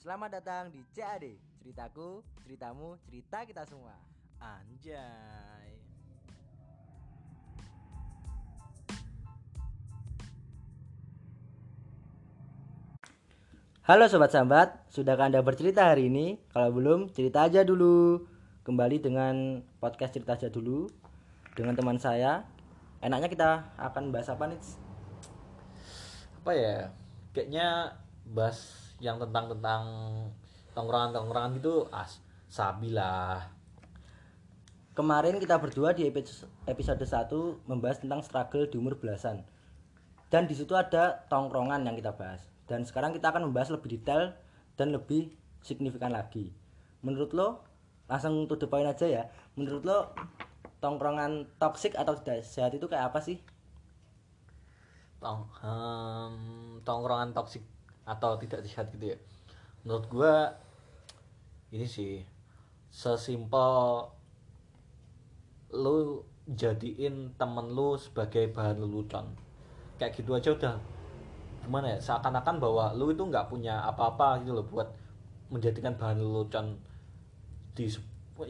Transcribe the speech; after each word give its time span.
Selamat 0.00 0.32
datang 0.40 0.72
di 0.72 0.80
CAD 0.96 1.28
Ceritaku, 1.60 2.24
ceritamu, 2.40 2.96
cerita 3.04 3.44
kita 3.44 3.68
semua 3.68 3.92
Anjay. 4.40 5.76
Halo 13.84 14.08
Sobat 14.08 14.32
Sambat, 14.32 14.88
sudahkah 14.88 15.28
Anda 15.28 15.44
bercerita 15.44 15.92
hari 15.92 16.08
ini? 16.08 16.40
Kalau 16.48 16.72
belum, 16.72 17.12
cerita 17.12 17.44
aja 17.44 17.60
dulu 17.60 18.24
Kembali 18.64 19.04
dengan 19.04 19.60
podcast 19.84 20.16
cerita 20.16 20.32
aja 20.32 20.48
dulu 20.48 20.88
Dengan 21.52 21.76
teman 21.76 22.00
saya 22.00 22.48
Enaknya 23.04 23.28
kita 23.28 23.76
akan 23.76 24.16
bahas 24.16 24.32
apa 24.32 24.48
nih? 24.48 24.60
Apa 26.40 26.52
ya? 26.56 26.88
Kayaknya 27.36 28.00
bahas 28.24 28.89
yang 29.00 29.16
tentang 29.16 29.48
tentang 29.48 29.82
tongkrongan-tongkrongan 30.76 31.56
gitu 31.58 31.88
as 31.90 32.20
sabi 32.46 32.92
lah. 32.92 33.48
Kemarin 34.92 35.40
kita 35.40 35.56
berdua 35.56 35.96
di 35.96 36.04
episode 36.04 36.52
episode 36.68 37.00
1 37.00 37.64
membahas 37.64 38.04
tentang 38.04 38.20
struggle 38.20 38.68
di 38.68 38.76
umur 38.76 39.00
belasan. 39.00 39.40
Dan 40.28 40.46
di 40.46 40.54
situ 40.54 40.76
ada 40.76 41.26
tongkrongan 41.32 41.82
yang 41.88 41.96
kita 41.96 42.12
bahas. 42.14 42.44
Dan 42.68 42.84
sekarang 42.84 43.16
kita 43.16 43.32
akan 43.32 43.50
membahas 43.50 43.72
lebih 43.74 43.98
detail 43.98 44.36
dan 44.76 44.94
lebih 44.94 45.32
signifikan 45.64 46.12
lagi. 46.12 46.52
Menurut 47.00 47.32
lo, 47.32 47.64
langsung 48.06 48.46
to 48.46 48.60
the 48.60 48.68
point 48.68 48.86
aja 48.86 49.08
ya. 49.08 49.22
Menurut 49.56 49.82
lo, 49.82 49.98
tongkrongan 50.84 51.48
toksik 51.56 51.96
atau 51.96 52.14
tidak 52.20 52.44
sehat 52.44 52.76
itu 52.76 52.86
kayak 52.86 53.10
apa 53.10 53.18
sih? 53.24 53.40
Tong 55.18 55.48
hmm, 55.64 56.84
tongkrongan 56.84 57.32
toksik 57.32 57.64
atau 58.10 58.34
tidak 58.42 58.66
sehat 58.66 58.90
gitu 58.90 59.14
ya. 59.14 59.18
Menurut 59.86 60.04
gua 60.10 60.34
ini 61.70 61.86
sih 61.86 62.26
sesimpel 62.90 64.10
lu 65.70 66.26
jadiin 66.50 67.30
temen 67.38 67.70
lu 67.70 67.94
sebagai 67.94 68.50
bahan 68.50 68.82
lelucon 68.82 69.22
kayak 70.02 70.18
gitu 70.18 70.34
aja 70.34 70.50
udah 70.50 70.74
gimana 71.62 71.94
ya 71.94 71.98
seakan-akan 72.02 72.58
bahwa 72.58 72.90
lu 72.98 73.14
itu 73.14 73.22
nggak 73.22 73.46
punya 73.46 73.78
apa-apa 73.86 74.42
gitu 74.42 74.58
loh 74.58 74.66
buat 74.66 74.90
menjadikan 75.54 75.94
bahan 75.94 76.18
lelucon 76.18 76.74
di 77.78 77.86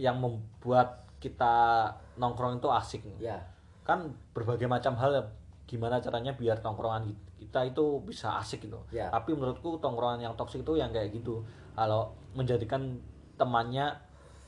yang 0.00 0.16
membuat 0.16 1.04
kita 1.20 1.84
nongkrong 2.16 2.62
itu 2.62 2.68
asik 2.72 3.02
Ya. 3.20 3.36
kan 3.84 4.06
berbagai 4.32 4.70
macam 4.70 4.94
hal 4.94 5.10
ya, 5.10 5.22
gimana 5.70 6.02
caranya 6.02 6.34
biar 6.34 6.58
tongkrongan 6.58 7.14
kita 7.38 7.70
itu 7.70 8.02
bisa 8.02 8.42
asik 8.42 8.66
gitu. 8.66 8.82
Ya. 8.90 9.06
tapi 9.06 9.30
menurutku 9.38 9.78
tongkrongan 9.78 10.26
yang 10.26 10.34
toksik 10.34 10.66
itu 10.66 10.74
yang 10.74 10.90
kayak 10.90 11.14
gitu. 11.14 11.46
Kalau 11.78 12.10
menjadikan 12.34 12.98
temannya 13.38 13.94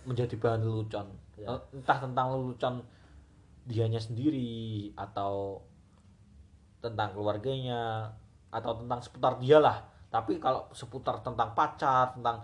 menjadi 0.02 0.34
bahan 0.34 0.66
lelucon. 0.66 1.06
Ya. 1.38 1.54
Eh, 1.54 1.60
entah 1.78 2.02
tentang 2.02 2.34
lelucon 2.34 2.82
dianya 3.62 4.02
sendiri 4.02 4.90
atau 4.98 5.62
tentang 6.82 7.14
keluarganya 7.14 8.10
atau 8.50 8.74
tentang 8.82 8.98
seputar 8.98 9.38
dia 9.38 9.62
lah. 9.62 9.78
Tapi 10.10 10.42
kalau 10.42 10.66
seputar 10.74 11.22
tentang 11.22 11.54
pacar 11.54 12.18
tentang 12.18 12.42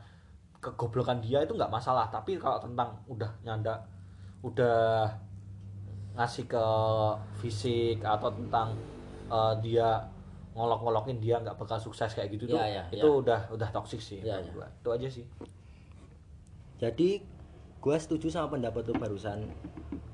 kegoblokan 0.63 1.19
dia 1.19 1.43
itu 1.43 1.59
nggak 1.59 1.75
masalah. 1.75 2.07
Tapi 2.07 2.39
kalau 2.39 2.63
tentang 2.63 2.95
udah 3.11 3.35
nyanda 3.43 3.83
udah 4.47 5.11
ngasih 6.19 6.51
ke 6.51 6.65
fisik 7.39 8.03
atau 8.03 8.29
tentang 8.35 8.75
eh, 9.31 9.55
dia 9.63 10.03
ngolok-ngolokin 10.53 11.23
dia 11.23 11.39
nggak 11.39 11.55
bakal 11.55 11.79
sukses 11.79 12.11
kayak 12.11 12.35
gitu 12.35 12.51
tuh 12.51 12.59
Ya, 12.59 12.83
ya, 12.83 12.85
itu 12.91 13.07
ya. 13.07 13.15
udah 13.23 13.41
udah 13.55 13.69
toksik 13.71 14.03
sih 14.03 14.19
Ya, 14.21 14.43
ya. 14.43 14.51
gua. 14.51 14.67
itu 14.67 14.89
aja 14.91 15.09
sih 15.09 15.25
Jadi 16.79 17.23
gue 17.79 17.97
setuju 17.99 18.27
sama 18.31 18.55
pendapat 18.55 18.87
lu 18.87 18.95
barusan. 18.95 19.47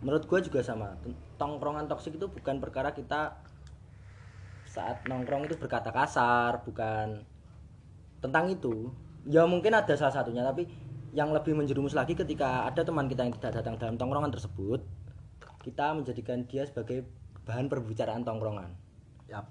Menurut 0.01 0.25
gue 0.25 0.41
juga 0.45 0.61
sama. 0.61 0.97
Tongkrongan 1.37 1.89
toksik 1.89 2.17
itu 2.17 2.25
bukan 2.25 2.57
perkara 2.61 2.93
kita 2.93 3.37
saat 4.65 5.05
nongkrong 5.05 5.45
itu 5.45 5.57
berkata 5.57 5.93
kasar, 5.93 6.65
bukan 6.65 7.21
tentang 8.21 8.49
itu. 8.49 8.89
Ya 9.25 9.45
mungkin 9.45 9.73
ada 9.73 9.93
salah 9.93 10.13
satunya, 10.13 10.45
tapi 10.45 10.69
yang 11.13 11.33
lebih 11.33 11.53
menjerumus 11.53 11.93
lagi 11.93 12.13
ketika 12.13 12.69
ada 12.69 12.81
teman 12.81 13.09
kita 13.09 13.29
yang 13.29 13.33
tidak 13.37 13.61
datang 13.61 13.77
dalam 13.77 13.97
tongkrongan 13.97 14.33
tersebut, 14.33 14.81
kita 15.65 15.97
menjadikan 15.97 16.45
dia 16.45 16.69
sebagai 16.69 17.09
bahan 17.49 17.73
perbicaraan 17.73 18.21
tongkrongan. 18.21 18.69
Yap. 19.33 19.49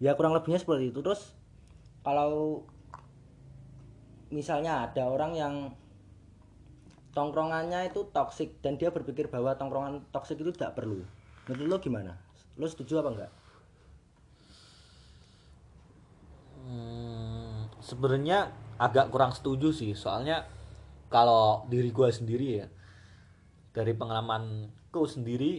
Ya 0.00 0.16
kurang 0.16 0.32
lebihnya 0.32 0.56
seperti 0.56 0.88
itu. 0.88 1.04
Terus 1.04 1.36
kalau 2.00 2.64
misalnya 4.32 4.88
ada 4.88 5.04
orang 5.12 5.32
yang 5.36 5.54
tongkrongannya 7.12 7.92
itu 7.92 8.08
toksik 8.12 8.60
dan 8.64 8.80
dia 8.80 8.88
berpikir 8.88 9.28
bahwa 9.28 9.52
tongkrongan 9.56 10.04
toksik 10.12 10.40
itu 10.40 10.52
tidak 10.56 10.76
perlu. 10.76 11.04
Menurut 11.48 11.68
lo 11.68 11.76
gimana? 11.80 12.12
Lo 12.56 12.64
setuju 12.64 13.04
apa 13.04 13.08
enggak? 13.12 13.32
Hmm, 16.66 17.68
sebenarnya 17.78 18.50
agak 18.76 19.08
kurang 19.08 19.32
setuju 19.32 19.72
sih 19.72 19.96
soalnya 19.96 20.44
kalau 21.08 21.64
diri 21.70 21.88
gue 21.94 22.08
sendiri 22.10 22.46
ya 22.60 22.66
dari 23.72 23.92
pengalamanku 24.96 25.04
sendiri 25.12 25.52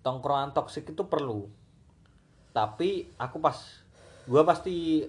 tongkrongan 0.00 0.56
toksik 0.56 0.88
itu 0.88 1.04
perlu. 1.04 1.44
Tapi 2.56 3.12
aku 3.20 3.36
pas 3.44 3.56
gue 4.24 4.42
pasti 4.48 5.04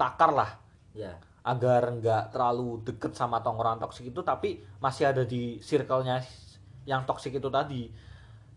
takar 0.00 0.32
lah. 0.32 0.50
Ya. 0.96 1.12
agar 1.46 1.94
nggak 1.94 2.34
terlalu 2.34 2.82
deket 2.82 3.14
sama 3.14 3.38
tongkrongan 3.38 3.78
toksik 3.78 4.10
itu 4.10 4.18
tapi 4.26 4.66
masih 4.82 5.14
ada 5.14 5.22
di 5.22 5.62
circle-nya 5.62 6.18
yang 6.88 7.06
toksik 7.06 7.38
itu 7.38 7.46
tadi. 7.46 7.86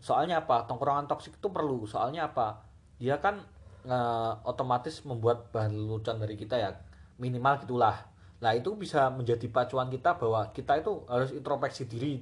Soalnya 0.02 0.42
apa? 0.42 0.66
Tongkrongan 0.66 1.06
toksik 1.06 1.38
itu 1.38 1.48
perlu. 1.54 1.86
Soalnya 1.86 2.26
apa? 2.34 2.66
Dia 2.98 3.22
kan 3.22 3.46
eh, 3.86 4.32
otomatis 4.42 5.06
membuat 5.06 5.54
bahan 5.54 5.70
lelucon 5.70 6.18
dari 6.18 6.34
kita 6.34 6.58
ya. 6.58 6.74
Minimal 7.22 7.62
gitulah. 7.62 7.94
Nah 8.42 8.58
itu 8.58 8.74
bisa 8.74 9.06
menjadi 9.06 9.46
pacuan 9.46 9.86
kita 9.86 10.18
bahwa 10.18 10.50
kita 10.50 10.82
itu 10.82 11.06
harus 11.06 11.30
introspeksi 11.30 11.86
diri 11.86 12.18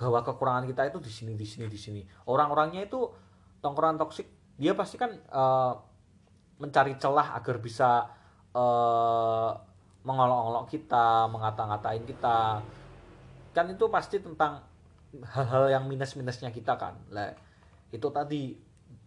bahwa 0.00 0.24
kekurangan 0.24 0.64
kita 0.64 0.88
itu 0.88 0.98
di 1.04 1.12
sini 1.12 1.32
di 1.36 1.44
sini 1.44 1.66
di 1.68 1.76
sini. 1.76 2.00
Orang-orangnya 2.24 2.88
itu 2.88 3.04
tongkrongan 3.60 4.00
toksik 4.00 4.24
dia 4.56 4.72
pasti 4.72 4.96
kan 4.96 5.12
eh, 5.12 5.72
mencari 6.56 6.96
celah 6.96 7.36
agar 7.36 7.60
bisa 7.60 8.08
eh, 8.56 9.50
mengolok-olok 10.00 10.64
kita 10.72 11.28
mengata-ngatain 11.28 12.08
kita. 12.08 12.64
Kan 13.52 13.66
itu 13.68 13.84
pasti 13.92 14.24
tentang 14.24 14.64
hal-hal 15.36 15.68
yang 15.68 15.84
minus-minusnya 15.84 16.48
kita 16.48 16.80
kan. 16.80 16.96
Lah 17.12 17.36
itu 17.92 18.08
tadi 18.08 18.56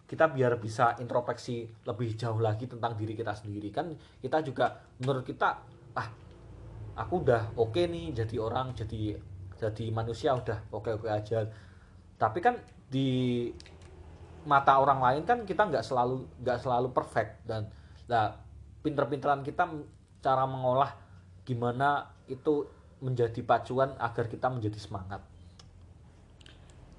kita 0.06 0.30
biar 0.30 0.62
bisa 0.62 0.94
introspeksi 1.02 1.66
lebih 1.90 2.14
jauh 2.14 2.38
lagi 2.38 2.70
tentang 2.70 2.94
diri 2.94 3.18
kita 3.18 3.34
sendiri. 3.34 3.74
Kan 3.74 3.98
kita 4.22 4.46
juga 4.46 4.78
menurut 5.02 5.26
kita 5.26 5.58
ah 5.98 6.08
aku 6.94 7.26
udah 7.26 7.58
oke 7.58 7.82
nih 7.90 8.14
jadi 8.14 8.36
orang 8.38 8.78
jadi 8.78 9.18
jadi 9.70 9.86
manusia 9.94 10.36
udah 10.36 10.60
oke 10.74 11.00
oke 11.00 11.08
aja 11.08 11.48
tapi 12.20 12.40
kan 12.44 12.60
di 12.92 13.50
mata 14.44 14.76
orang 14.80 15.00
lain 15.00 15.24
kan 15.24 15.48
kita 15.48 15.72
nggak 15.72 15.86
selalu 15.86 16.28
nggak 16.44 16.60
selalu 16.60 16.92
perfect 16.92 17.48
dan 17.48 17.72
nah 18.12 18.36
pinter-pinteran 18.84 19.42
kita 19.42 19.64
cara 20.20 20.44
mengolah 20.44 20.92
gimana 21.48 22.12
itu 22.28 22.68
menjadi 23.00 23.40
pacuan 23.44 23.96
agar 24.00 24.28
kita 24.28 24.52
menjadi 24.52 24.80
semangat 24.80 25.24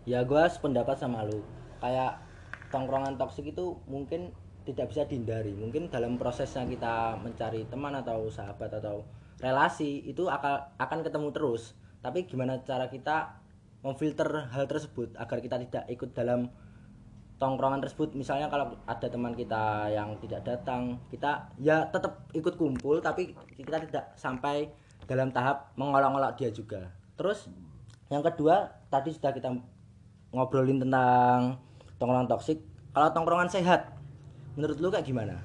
Ya 0.05 0.21
gue 0.21 0.43
sependapat 0.53 1.01
sama 1.01 1.25
lo. 1.25 1.41
Kayak 1.81 2.21
tongkrongan 2.69 3.17
toksik 3.17 3.57
itu 3.57 3.81
mungkin 3.89 4.37
tidak 4.69 4.93
bisa 4.93 5.09
dihindari. 5.09 5.57
Mungkin 5.57 5.89
dalam 5.89 6.21
prosesnya 6.21 6.69
kita 6.69 7.17
mencari 7.17 7.65
teman 7.73 7.97
atau 7.97 8.29
sahabat 8.29 8.69
atau 8.85 9.09
relasi 9.41 10.05
itu 10.05 10.29
akan 10.29 10.77
akan 10.77 11.01
ketemu 11.01 11.29
terus. 11.33 11.73
Tapi 12.05 12.29
gimana 12.29 12.61
cara 12.61 12.93
kita 12.93 13.41
memfilter 13.81 14.29
hal 14.53 14.69
tersebut 14.69 15.17
agar 15.17 15.41
kita 15.41 15.57
tidak 15.65 15.89
ikut 15.89 16.13
dalam 16.13 16.53
tongkrongan 17.41 17.81
tersebut? 17.81 18.13
Misalnya 18.13 18.53
kalau 18.53 18.77
ada 18.85 19.09
teman 19.09 19.33
kita 19.33 19.89
yang 19.89 20.13
tidak 20.21 20.45
datang 20.45 21.01
kita 21.09 21.49
ya 21.57 21.89
tetap 21.89 22.29
ikut 22.37 22.61
kumpul 22.61 23.01
tapi 23.01 23.33
kita 23.57 23.81
tidak 23.89 24.13
sampai 24.21 24.69
dalam 25.09 25.33
tahap 25.33 25.73
mengolok-olok 25.81 26.37
dia 26.37 26.53
juga. 26.53 26.93
Terus 27.17 27.49
yang 28.13 28.21
kedua 28.21 28.69
tadi 28.93 29.09
sudah 29.09 29.33
kita 29.33 29.49
ngobrolin 30.37 30.85
tentang 30.85 31.57
tongkrongan 31.97 32.29
toksik. 32.29 32.61
Kalau 32.93 33.09
tongkrongan 33.17 33.49
sehat 33.49 33.97
menurut 34.61 34.77
lu 34.77 34.93
kayak 34.93 35.09
gimana? 35.09 35.41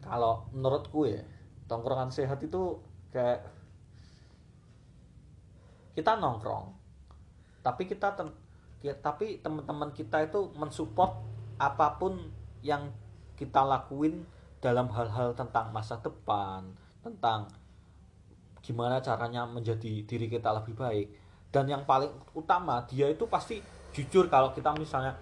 Kalau 0.00 0.48
menurutku 0.56 1.04
ya 1.04 1.20
tongkrongan 1.68 2.08
sehat 2.08 2.40
itu 2.40 2.80
kayak 3.12 3.55
kita 5.96 6.14
nongkrong 6.14 6.76
tapi 7.64 7.88
kita 7.88 8.12
ten- 8.12 8.36
ki- 8.78 9.00
tapi 9.00 9.40
teman-teman 9.40 9.90
kita 9.90 10.22
itu 10.22 10.52
mensupport 10.54 11.16
apa 11.56 11.96
pun 11.96 12.20
yang 12.60 12.92
kita 13.34 13.64
lakuin 13.64 14.22
dalam 14.60 14.86
hal-hal 14.88 15.32
tentang 15.32 15.72
masa 15.72 15.96
depan 15.98 16.62
tentang 17.00 17.48
gimana 18.60 18.98
caranya 18.98 19.46
menjadi 19.46 20.02
diri 20.02 20.26
kita 20.26 20.50
lebih 20.50 20.74
baik. 20.74 21.06
Dan 21.54 21.70
yang 21.70 21.86
paling 21.86 22.10
utama 22.34 22.82
dia 22.84 23.06
itu 23.06 23.24
pasti 23.30 23.62
jujur 23.94 24.26
kalau 24.26 24.50
kita 24.50 24.74
misalnya 24.74 25.14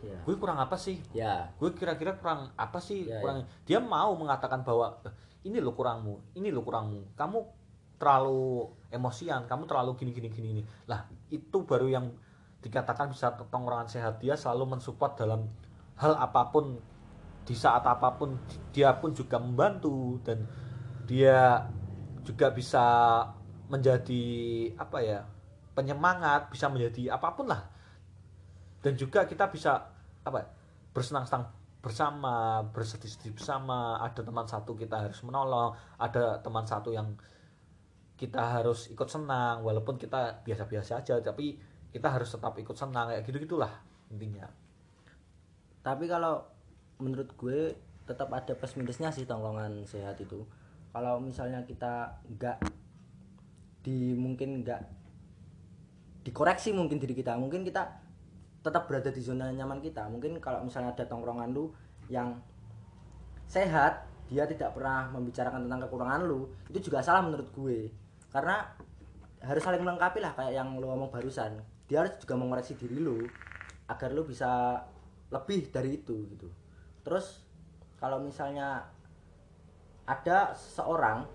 ya. 0.00 0.14
Gue 0.22 0.38
kurang 0.38 0.62
apa 0.62 0.78
sih? 0.78 1.02
Ya. 1.10 1.50
Gue 1.58 1.74
kira-kira 1.74 2.14
kurang 2.16 2.54
apa 2.54 2.78
sih 2.78 3.10
Ya, 3.10 3.18
kurang 3.18 3.42
dia 3.66 3.82
mau 3.82 4.14
mengatakan 4.14 4.62
bahwa 4.62 4.94
"Eh, 5.02 5.12
ini 5.44 5.58
lo 5.58 5.74
kurangmu 5.74 6.38
ini 6.38 6.54
lo 6.54 6.62
kurangmu. 6.62 7.18
Kamu 7.18 7.38
terlalu 7.98 8.70
emosian 8.94 9.50
kamu 9.50 9.66
terlalu 9.66 9.98
gini 9.98 10.10
gini 10.14 10.28
gini 10.30 10.46
gini. 10.54 10.62
Lah 10.86 11.04
itu 11.28 11.66
baru 11.66 11.90
yang 11.90 12.06
dikatakan 12.62 13.10
bisa 13.10 13.34
tongkrongan 13.50 13.90
sehat. 13.90 14.22
Dia 14.22 14.38
selalu 14.38 14.78
mensupport 14.78 15.12
dalam 15.18 15.50
hal 15.98 16.14
apa 16.16 16.48
pun 16.54 16.78
di 17.44 17.52
saat 17.52 17.84
apa 17.84 18.16
pun 18.16 18.40
dia 18.72 18.96
pun 18.96 19.12
juga 19.12 19.36
membantu 19.36 20.16
dan 20.24 20.48
dia 21.04 21.68
juga 22.24 22.48
bisa 22.48 22.84
menjadi 23.68 24.24
apa 24.80 24.98
ya 25.04 25.20
penyemangat 25.74 26.48
bisa 26.48 26.70
menjadi 26.70 27.12
apa 27.12 27.34
pun 27.34 27.50
lah. 27.50 27.62
Dan 28.80 28.94
juga 28.94 29.26
kita 29.26 29.50
bisa 29.50 29.80
apa 30.24 30.38
ya, 30.40 30.48
bersenang-senang 30.94 31.50
bersama 31.84 32.64
bersedih-sedih 32.72 33.36
bersama. 33.36 34.00
Ada 34.00 34.24
teman 34.24 34.46
satu 34.48 34.72
kita 34.72 35.04
harus 35.04 35.20
menolong 35.20 35.76
ada 36.00 36.40
teman 36.40 36.64
satu 36.64 36.94
yang 36.94 37.12
kita 38.24 38.40
harus 38.40 38.88
ikut 38.88 39.04
senang 39.04 39.60
walaupun 39.60 40.00
kita 40.00 40.40
biasa-biasa 40.48 41.04
aja 41.04 41.20
tapi 41.20 41.60
kita 41.92 42.08
harus 42.08 42.32
tetap 42.32 42.56
ikut 42.56 42.72
senang 42.72 43.12
kayak 43.12 43.28
gitu 43.28 43.36
gitulah 43.44 43.70
intinya. 44.08 44.48
Tapi 45.84 46.08
kalau 46.08 46.40
menurut 47.04 47.28
gue 47.36 47.76
tetap 48.08 48.32
ada 48.32 48.56
plus 48.56 48.80
minusnya 48.80 49.12
sih 49.12 49.28
tongkrongan 49.28 49.84
sehat 49.84 50.16
itu. 50.16 50.40
Kalau 50.96 51.20
misalnya 51.20 51.60
kita 51.68 52.16
nggak 52.24 52.64
di 53.84 54.16
mungkin 54.16 54.64
nggak 54.64 54.80
dikoreksi 56.24 56.72
mungkin 56.72 56.96
diri 56.96 57.12
kita 57.12 57.36
mungkin 57.36 57.60
kita 57.60 58.00
tetap 58.64 58.88
berada 58.88 59.12
di 59.12 59.20
zona 59.20 59.52
nyaman 59.52 59.84
kita. 59.84 60.08
Mungkin 60.08 60.40
kalau 60.40 60.64
misalnya 60.64 60.96
ada 60.96 61.04
tongkrongan 61.04 61.52
lu 61.52 61.68
yang 62.08 62.40
sehat 63.44 64.08
dia 64.24 64.48
tidak 64.48 64.72
pernah 64.72 65.12
membicarakan 65.12 65.68
tentang 65.68 65.84
kekurangan 65.84 66.24
lu 66.24 66.48
itu 66.72 66.88
juga 66.88 67.04
salah 67.04 67.20
menurut 67.20 67.44
gue 67.52 67.92
karena 68.34 68.66
harus 69.46 69.62
saling 69.62 69.86
melengkapi 69.86 70.18
lah 70.18 70.34
kayak 70.34 70.58
yang 70.58 70.74
lu 70.74 70.90
ngomong 70.90 71.14
barusan. 71.14 71.62
Dia 71.86 72.02
harus 72.02 72.18
juga 72.18 72.34
mengoreksi 72.34 72.74
diri 72.74 72.98
lu 72.98 73.22
agar 73.86 74.10
lu 74.10 74.26
bisa 74.26 74.82
lebih 75.30 75.70
dari 75.70 76.02
itu 76.02 76.26
gitu. 76.34 76.50
Terus 77.06 77.46
kalau 78.02 78.18
misalnya 78.18 78.90
ada 80.02 80.50
seorang 80.58 81.30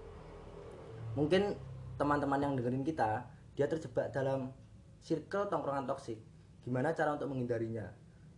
mungkin 1.15 1.55
teman-teman 1.95 2.43
yang 2.43 2.53
dengerin 2.59 2.83
kita 2.83 3.23
dia 3.55 3.65
terjebak 3.65 4.11
dalam 4.11 4.51
circle 4.99 5.47
tongkrongan 5.47 5.87
toksik 5.87 6.19
gimana 6.67 6.91
cara 6.91 7.15
untuk 7.15 7.31
menghindarinya? 7.31 7.87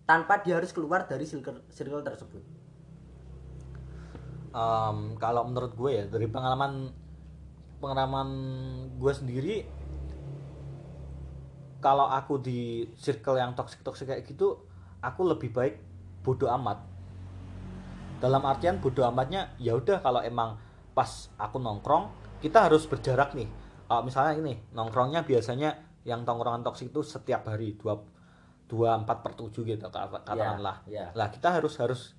Tanpa 0.06 0.44
dia 0.46 0.62
harus 0.62 0.70
keluar 0.70 1.10
dari 1.10 1.26
circle, 1.26 1.66
circle 1.74 2.06
tersebut. 2.06 2.44
Em, 4.52 4.98
kalau 5.18 5.48
menurut 5.48 5.74
gue 5.74 5.92
ya 5.98 6.06
dari 6.12 6.28
pengalaman 6.28 7.01
pengalaman 7.82 8.30
gue 8.96 9.14
sendiri 9.14 9.56
kalau 11.82 12.06
aku 12.06 12.38
di 12.38 12.86
circle 12.94 13.42
yang 13.42 13.58
toxic 13.58 13.82
toxic 13.82 14.06
kayak 14.06 14.24
gitu 14.30 14.62
aku 15.02 15.26
lebih 15.26 15.50
baik 15.50 15.82
bodoh 16.22 16.48
amat. 16.54 16.78
Dalam 18.22 18.46
artian 18.46 18.78
bodoh 18.78 19.02
amatnya 19.10 19.58
ya 19.58 19.74
udah 19.74 19.98
kalau 20.06 20.22
emang 20.22 20.62
pas 20.94 21.34
aku 21.42 21.58
nongkrong 21.58 22.38
kita 22.38 22.70
harus 22.70 22.86
berjarak 22.86 23.34
nih. 23.34 23.50
Kalau 23.90 24.06
misalnya 24.06 24.38
ini 24.38 24.54
nongkrongnya 24.78 25.26
biasanya 25.26 25.74
yang 26.06 26.22
tongkrongan 26.22 26.62
toksik 26.62 26.94
itu 26.94 27.02
setiap 27.02 27.50
hari 27.50 27.74
dua 27.82 27.98
dua 28.70 29.02
empat 29.02 29.26
per 29.26 29.34
tujuh 29.34 29.66
gitu 29.66 29.82
kata- 29.90 30.22
katakanlah. 30.22 30.86
Ya. 30.86 31.10
lah 31.18 31.28
kita 31.34 31.50
harus 31.50 31.76
harus 31.82 32.14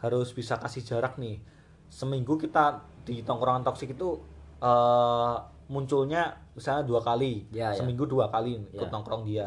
harus 0.00 0.32
bisa 0.32 0.56
kasih 0.56 0.80
jarak 0.80 1.20
nih. 1.20 1.44
Seminggu 1.92 2.40
kita 2.40 2.80
di 3.04 3.20
tongkrongan 3.20 3.68
toksik 3.68 3.92
itu 3.92 4.16
eh, 4.56 5.34
munculnya 5.66 6.22
misalnya 6.52 6.84
dua 6.84 7.00
kali 7.00 7.48
Ya, 7.50 7.72
ya. 7.72 7.80
seminggu 7.80 8.04
dua 8.04 8.28
kali 8.28 8.60
ikut 8.68 8.86
Ya. 8.86 8.92
nongkrong 8.92 9.24
dia 9.24 9.46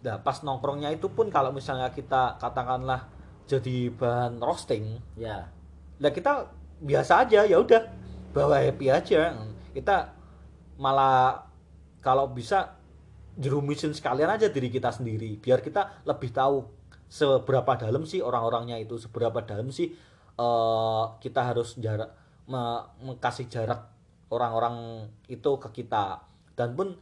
nah 0.00 0.16
pas 0.16 0.40
nongkrongnya 0.40 0.88
itu 0.90 1.06
pun 1.06 1.28
kalau 1.28 1.52
misalnya 1.52 1.92
kita 1.92 2.40
katakanlah 2.40 3.04
jadi 3.44 3.92
bahan 3.92 4.40
roasting 4.40 4.96
ya 5.14 5.44
lah 6.00 6.08
kita 6.08 6.48
biasa 6.80 7.28
aja 7.28 7.44
ya 7.44 7.60
udah 7.60 7.84
bawa 8.32 8.56
happy 8.58 8.88
aja 8.88 9.36
kita 9.70 10.16
malah 10.76 11.44
kalau 12.00 12.24
bisa 12.26 12.80
jerumisin 13.36 13.92
sekalian 13.92 14.32
aja 14.32 14.48
diri 14.48 14.72
kita 14.72 14.88
sendiri 14.88 15.36
biar 15.36 15.60
kita 15.60 16.00
lebih 16.02 16.32
tahu 16.32 16.64
seberapa 17.04 17.76
dalam 17.76 18.08
sih 18.08 18.18
orang-orangnya 18.18 18.80
itu 18.80 18.96
seberapa 18.96 19.44
dalam 19.44 19.68
sih 19.68 19.92
eh, 20.34 21.04
kita 21.20 21.40
harus 21.44 21.76
jarak 21.76 22.08
me- 22.48 22.88
kasih 23.18 23.44
jarak 23.46 23.84
orang-orang 24.30 25.06
itu 25.26 25.50
ke 25.58 25.82
kita 25.82 26.22
dan 26.54 26.72
pun 26.78 26.94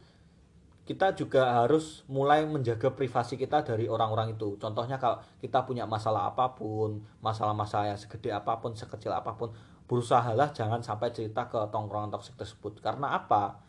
kita 0.89 1.13
juga 1.13 1.61
harus 1.61 2.01
mulai 2.09 2.49
menjaga 2.49 2.89
privasi 2.89 3.37
kita 3.37 3.61
dari 3.61 3.85
orang-orang 3.85 4.33
itu. 4.33 4.57
Contohnya 4.57 4.97
kalau 4.97 5.21
kita 5.37 5.61
punya 5.61 5.85
masalah 5.85 6.33
apa 6.33 6.57
pun, 6.57 7.05
masalah-masalah 7.21 7.93
yang 7.93 7.99
segede 8.01 8.33
apa 8.33 8.57
pun, 8.57 8.73
sekecil 8.73 9.13
apa 9.13 9.37
pun, 9.37 9.53
berusahalah 9.85 10.49
jangan 10.49 10.81
sampai 10.81 11.13
cerita 11.13 11.45
ke 11.45 11.61
tongkrongan 11.69 12.09
toksik 12.09 12.33
tersebut. 12.41 12.81
Karena 12.81 13.21
apa? 13.21 13.61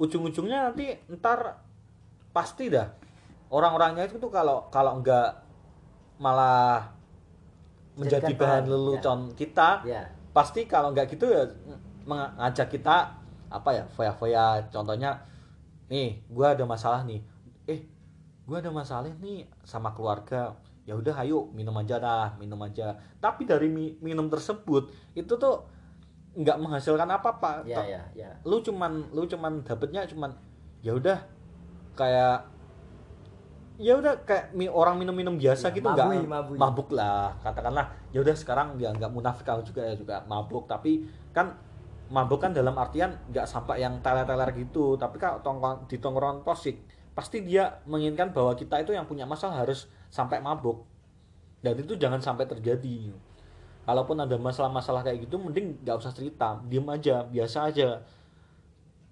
Ujung-ujungnya 0.00 0.72
nanti 0.72 0.96
ntar 1.20 1.60
pasti 2.32 2.72
dah 2.72 2.88
orang-orangnya 3.52 4.08
itu 4.08 4.16
tuh 4.16 4.32
kalau 4.32 4.72
kalau 4.72 5.04
enggak 5.04 5.44
malah 6.16 6.96
menjadi 7.92 8.32
Jadikan 8.32 8.40
bahan 8.40 8.64
lelucon 8.72 9.20
kita, 9.36 9.84
ya 9.84 10.08
pasti 10.32 10.64
kalau 10.64 10.94
nggak 10.94 11.12
gitu 11.12 11.26
ya 11.28 11.44
mengajak 12.08 12.72
kita 12.72 13.12
apa 13.52 13.70
ya 13.70 13.84
foya-foya. 13.92 14.72
Contohnya 14.72 15.20
nih 15.92 16.24
gua 16.32 16.56
ada 16.56 16.64
masalah 16.64 17.04
nih. 17.04 17.20
Eh 17.68 17.84
gua 18.48 18.64
ada 18.64 18.72
masalah 18.72 19.12
nih 19.20 19.44
sama 19.62 19.92
keluarga. 19.92 20.56
Ya 20.88 20.96
udah 20.96 21.12
ayo 21.20 21.52
minum 21.52 21.76
aja 21.76 22.00
dah 22.00 22.32
minum 22.40 22.56
aja. 22.64 22.96
Tapi 23.20 23.44
dari 23.44 23.68
mi- 23.68 24.00
minum 24.00 24.32
tersebut 24.32 24.88
itu 25.12 25.36
tuh 25.36 25.68
nggak 26.32 26.56
menghasilkan 26.56 27.08
apa-apa. 27.12 27.68
Ya 27.68 27.76
To- 27.76 27.88
ya 27.88 28.02
ya. 28.16 28.30
lu 28.48 28.64
cuman 28.64 29.12
lu 29.12 29.28
cuman 29.28 29.60
dapetnya 29.60 30.08
cuman 30.08 30.32
ya 30.80 30.96
udah 30.96 31.18
kayak 31.92 32.48
ya 33.78 33.94
udah 33.94 34.26
kayak 34.26 34.50
mi- 34.58 34.70
orang 34.70 34.98
minum-minum 34.98 35.38
biasa 35.38 35.70
Ya, 35.70 35.74
gitu 35.76 35.86
nggak 35.86 36.08
mabuk 36.58 36.88
lah. 36.90 37.30
Katakanlah 37.44 37.86
ya 38.10 38.18
udah 38.24 38.34
sekarang 38.34 38.74
dia 38.74 38.90
nggak 38.90 39.12
munafik 39.12 39.46
juga 39.62 39.84
ya 39.86 39.94
juga 39.94 40.24
mabuk. 40.26 40.66
Tapi 40.66 41.04
kan 41.30 41.52
mabuk 42.08 42.40
kan 42.40 42.56
dalam 42.56 42.72
artian 42.76 43.12
nggak 43.28 43.44
sampai 43.44 43.84
yang 43.84 44.00
teler-teler 44.00 44.48
gitu 44.56 44.96
tapi 44.96 45.20
kalau 45.20 45.44
tongkrong 45.44 45.84
di 45.88 46.00
tongkrongan 46.00 46.40
toksik 46.40 46.80
pasti 47.18 47.42
dia 47.42 47.82
menginginkan 47.90 48.30
bahwa 48.30 48.54
kita 48.54 48.78
itu 48.78 48.94
yang 48.94 49.02
punya 49.02 49.26
masalah 49.26 49.66
harus 49.66 49.90
sampai 50.06 50.38
mabuk. 50.38 50.86
Dan 51.58 51.74
itu 51.74 51.98
jangan 51.98 52.22
sampai 52.22 52.46
terjadi. 52.46 53.10
Kalaupun 53.82 54.22
ada 54.22 54.38
masalah-masalah 54.38 55.02
kayak 55.02 55.26
gitu 55.26 55.34
mending 55.34 55.82
nggak 55.82 55.98
usah 55.98 56.14
cerita 56.14 56.62
diem 56.70 56.86
aja 56.86 57.26
biasa 57.26 57.74
aja. 57.74 58.06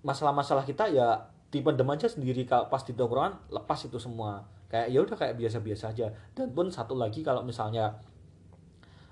Masalah-masalah 0.06 0.62
kita 0.62 0.86
ya 0.86 1.18
dipendem 1.50 1.90
aja 1.90 2.06
sendiri 2.06 2.46
kalau 2.46 2.70
pas 2.70 2.86
di 2.86 2.94
tongkrongan 2.94 3.50
lepas 3.50 3.82
itu 3.82 3.98
semua. 3.98 4.46
Kayak 4.70 4.86
ya 4.94 4.98
udah 5.02 5.16
kayak 5.18 5.34
biasa-biasa 5.42 5.84
aja. 5.90 6.06
Dan 6.30 6.54
pun 6.54 6.70
satu 6.70 6.94
lagi 6.94 7.26
kalau 7.26 7.42
misalnya 7.42 7.98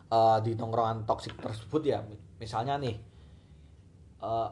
eh, 0.06 0.38
di 0.46 0.54
tongkrongan 0.54 1.02
toksik 1.02 1.34
tersebut 1.34 1.82
ya 1.82 1.98
mi- 2.06 2.22
misalnya 2.38 2.78
nih 2.78 3.13
eh, 4.24 4.48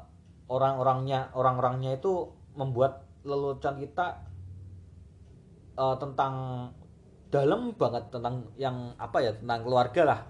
orang-orangnya 0.53 1.33
orang-orangnya 1.33 1.97
itu 1.97 2.29
membuat 2.53 3.09
lelucon 3.25 3.81
kita 3.81 4.21
eh, 5.81 5.97
tentang 5.97 6.35
dalam 7.33 7.73
banget 7.73 8.13
tentang 8.13 8.45
yang 8.61 8.93
apa 9.01 9.25
ya 9.25 9.33
tentang 9.33 9.65
keluarga 9.65 10.03
lah. 10.05 10.21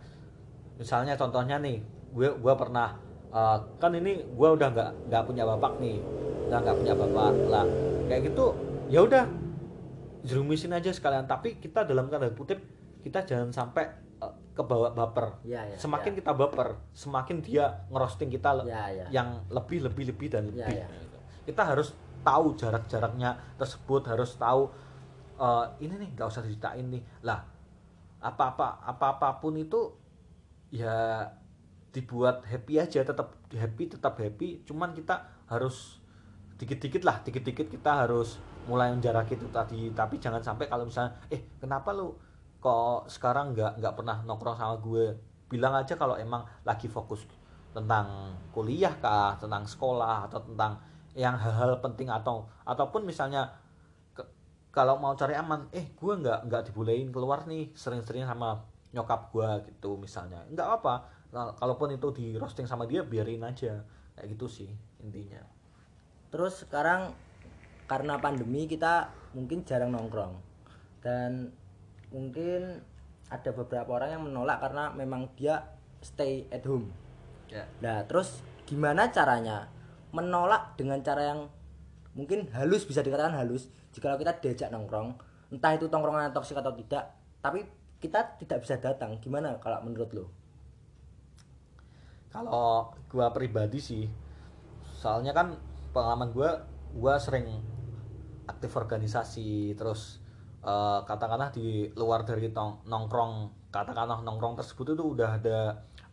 Misalnya 0.78 1.18
contohnya 1.18 1.58
nih 1.58 1.82
gue 2.14 2.30
gue 2.38 2.54
pernah 2.54 2.94
eh, 3.34 3.58
kan 3.82 3.92
ini 3.98 4.22
gue 4.22 4.48
udah 4.54 4.68
nggak 4.70 4.90
nggak 5.10 5.22
punya 5.26 5.44
bapak 5.44 5.72
nih 5.82 5.98
udah 6.46 6.58
nggak 6.62 6.76
punya 6.78 6.94
bapak. 6.94 7.32
Lah 7.50 7.66
kayak 8.06 8.22
gitu 8.30 8.54
ya 8.86 9.02
udah 9.02 9.26
jerumisin 10.22 10.70
aja 10.70 10.94
sekalian. 10.94 11.26
Tapi 11.26 11.58
kita 11.58 11.82
dalam 11.82 12.06
tanda 12.06 12.30
kutip 12.30 12.62
kita 13.02 13.26
jangan 13.26 13.50
sampai 13.50 14.01
kebawa 14.52 14.92
baper. 14.92 15.40
Ya 15.42 15.64
ya 15.64 15.76
semakin 15.80 16.12
ya. 16.12 16.16
kita 16.20 16.32
baper 16.36 16.68
semakin 16.92 17.40
dia 17.40 17.64
ngerosting 17.88 18.28
kita 18.28 18.52
le- 18.60 18.68
ya 18.68 18.84
ya. 18.92 19.06
yang 19.08 19.40
lebih 19.48 19.80
lebih 19.88 20.12
lebih 20.12 20.28
dan 20.28 20.44
Ya, 20.52 20.68
lebih. 20.68 20.76
ya. 20.84 20.86
kita 21.48 21.62
harus 21.64 21.96
tahu 22.22 22.54
jarak-jaraknya 22.54 23.34
tersebut 23.56 24.06
harus 24.06 24.36
tahu 24.36 24.68
eh, 25.36 25.66
ini 25.80 25.96
nih 25.98 26.08
nggak 26.14 26.28
usah 26.28 26.44
diceritain 26.44 26.84
nih. 26.86 27.02
Lah 27.24 27.40
apa-apa 28.22 28.86
apa-apapun 28.86 29.58
itu 29.58 29.90
ya 30.70 31.26
dibuat 31.92 32.46
happy 32.46 32.78
aja 32.78 33.02
tetap 33.02 33.36
happy 33.50 33.84
tetap 33.88 34.14
happy. 34.16 34.62
Cuman 34.64 34.92
kita 34.92 35.20
harus 35.48 36.00
dikit-dikit 36.56 37.02
lah 37.02 37.18
dikit-dikit 37.20 37.68
kita 37.68 38.06
harus 38.06 38.38
mulai 38.68 38.92
menjaraki 38.92 39.34
itu 39.34 39.48
tadi. 39.48 39.90
Tapi 39.90 40.20
jangan 40.20 40.44
sampai 40.44 40.68
kalau 40.68 40.86
misalnya 40.86 41.18
eh 41.28 41.56
kenapa 41.58 41.90
lu 41.90 42.14
kok 42.62 43.10
sekarang 43.10 43.58
nggak 43.58 43.82
nggak 43.82 43.94
pernah 43.98 44.22
nongkrong 44.22 44.54
sama 44.54 44.78
gue. 44.78 45.18
Bilang 45.50 45.74
aja 45.74 45.98
kalau 45.98 46.14
emang 46.14 46.46
lagi 46.62 46.86
fokus 46.86 47.26
tentang 47.74 48.38
kuliah 48.54 48.94
kah 49.02 49.34
tentang 49.36 49.66
sekolah 49.66 50.30
atau 50.30 50.40
tentang 50.46 50.78
yang 51.12 51.36
hal-hal 51.36 51.76
penting 51.82 52.08
atau 52.08 52.48
ataupun 52.64 53.04
misalnya 53.04 53.52
ke- 54.16 54.28
kalau 54.72 54.96
mau 54.96 55.12
cari 55.18 55.36
aman 55.36 55.68
eh 55.74 55.92
gue 55.92 56.12
nggak 56.22 56.48
nggak 56.48 56.62
dibolehin 56.70 57.12
keluar 57.12 57.44
nih 57.44 57.74
sering-sering 57.76 58.24
sama 58.24 58.62
nyokap 58.94 59.32
gue 59.34 59.74
gitu 59.74 59.98
misalnya. 59.98 60.46
Nggak 60.48 60.68
apa 60.80 60.94
kalaupun 61.32 61.96
itu 61.96 62.08
di 62.12 62.26
roasting 62.36 62.68
sama 62.68 62.86
dia 62.86 63.02
biarin 63.02 63.44
aja. 63.44 63.82
Kayak 64.14 64.26
gitu 64.36 64.46
sih 64.48 64.70
intinya. 65.02 65.40
Terus 66.30 66.64
sekarang 66.64 67.12
karena 67.88 68.16
pandemi 68.20 68.64
kita 68.68 69.12
mungkin 69.36 69.64
jarang 69.64 69.92
nongkrong. 69.92 70.36
Dan 71.02 71.50
mungkin 72.12 72.84
ada 73.32 73.50
beberapa 73.56 73.96
orang 73.96 74.20
yang 74.20 74.22
menolak 74.28 74.60
karena 74.60 74.92
memang 74.92 75.32
dia 75.34 75.64
stay 76.04 76.44
at 76.52 76.62
home. 76.68 76.92
ya 77.48 77.64
Nah, 77.80 78.04
terus 78.04 78.44
gimana 78.68 79.08
caranya 79.08 79.72
menolak 80.12 80.76
dengan 80.76 81.00
cara 81.00 81.32
yang 81.32 81.40
mungkin 82.12 82.52
halus 82.52 82.84
bisa 82.84 83.00
dikatakan 83.00 83.32
halus 83.32 83.72
jika 83.96 84.12
kita 84.20 84.36
diajak 84.38 84.68
nongkrong, 84.68 85.16
entah 85.48 85.72
itu 85.72 85.88
tongkrongan 85.88 86.32
toksik 86.36 86.60
atau 86.60 86.76
tidak, 86.76 87.16
tapi 87.40 87.64
kita 87.98 88.36
tidak 88.36 88.60
bisa 88.60 88.76
datang. 88.76 89.16
Gimana 89.20 89.56
kalau 89.60 89.80
menurut 89.84 90.12
lo? 90.12 90.26
kalau 92.32 92.88
gua 93.12 93.28
pribadi 93.30 93.78
sih 93.78 94.04
soalnya 94.96 95.36
kan 95.36 95.54
pengalaman 95.92 96.32
gua 96.32 96.64
gua 96.96 97.20
sering 97.20 97.60
aktif 98.48 98.72
organisasi 98.72 99.76
terus 99.76 100.21
eh, 100.62 101.00
katakanlah 101.02 101.50
di 101.50 101.66
luar 101.92 102.22
dari 102.22 102.48
tong- 102.48 102.80
nongkrong 102.84 103.34
katakanlah 103.68 104.20
nongkrong 104.20 104.54
tersebut 104.54 104.92
itu 104.92 105.04
udah 105.12 105.36
ada 105.36 105.58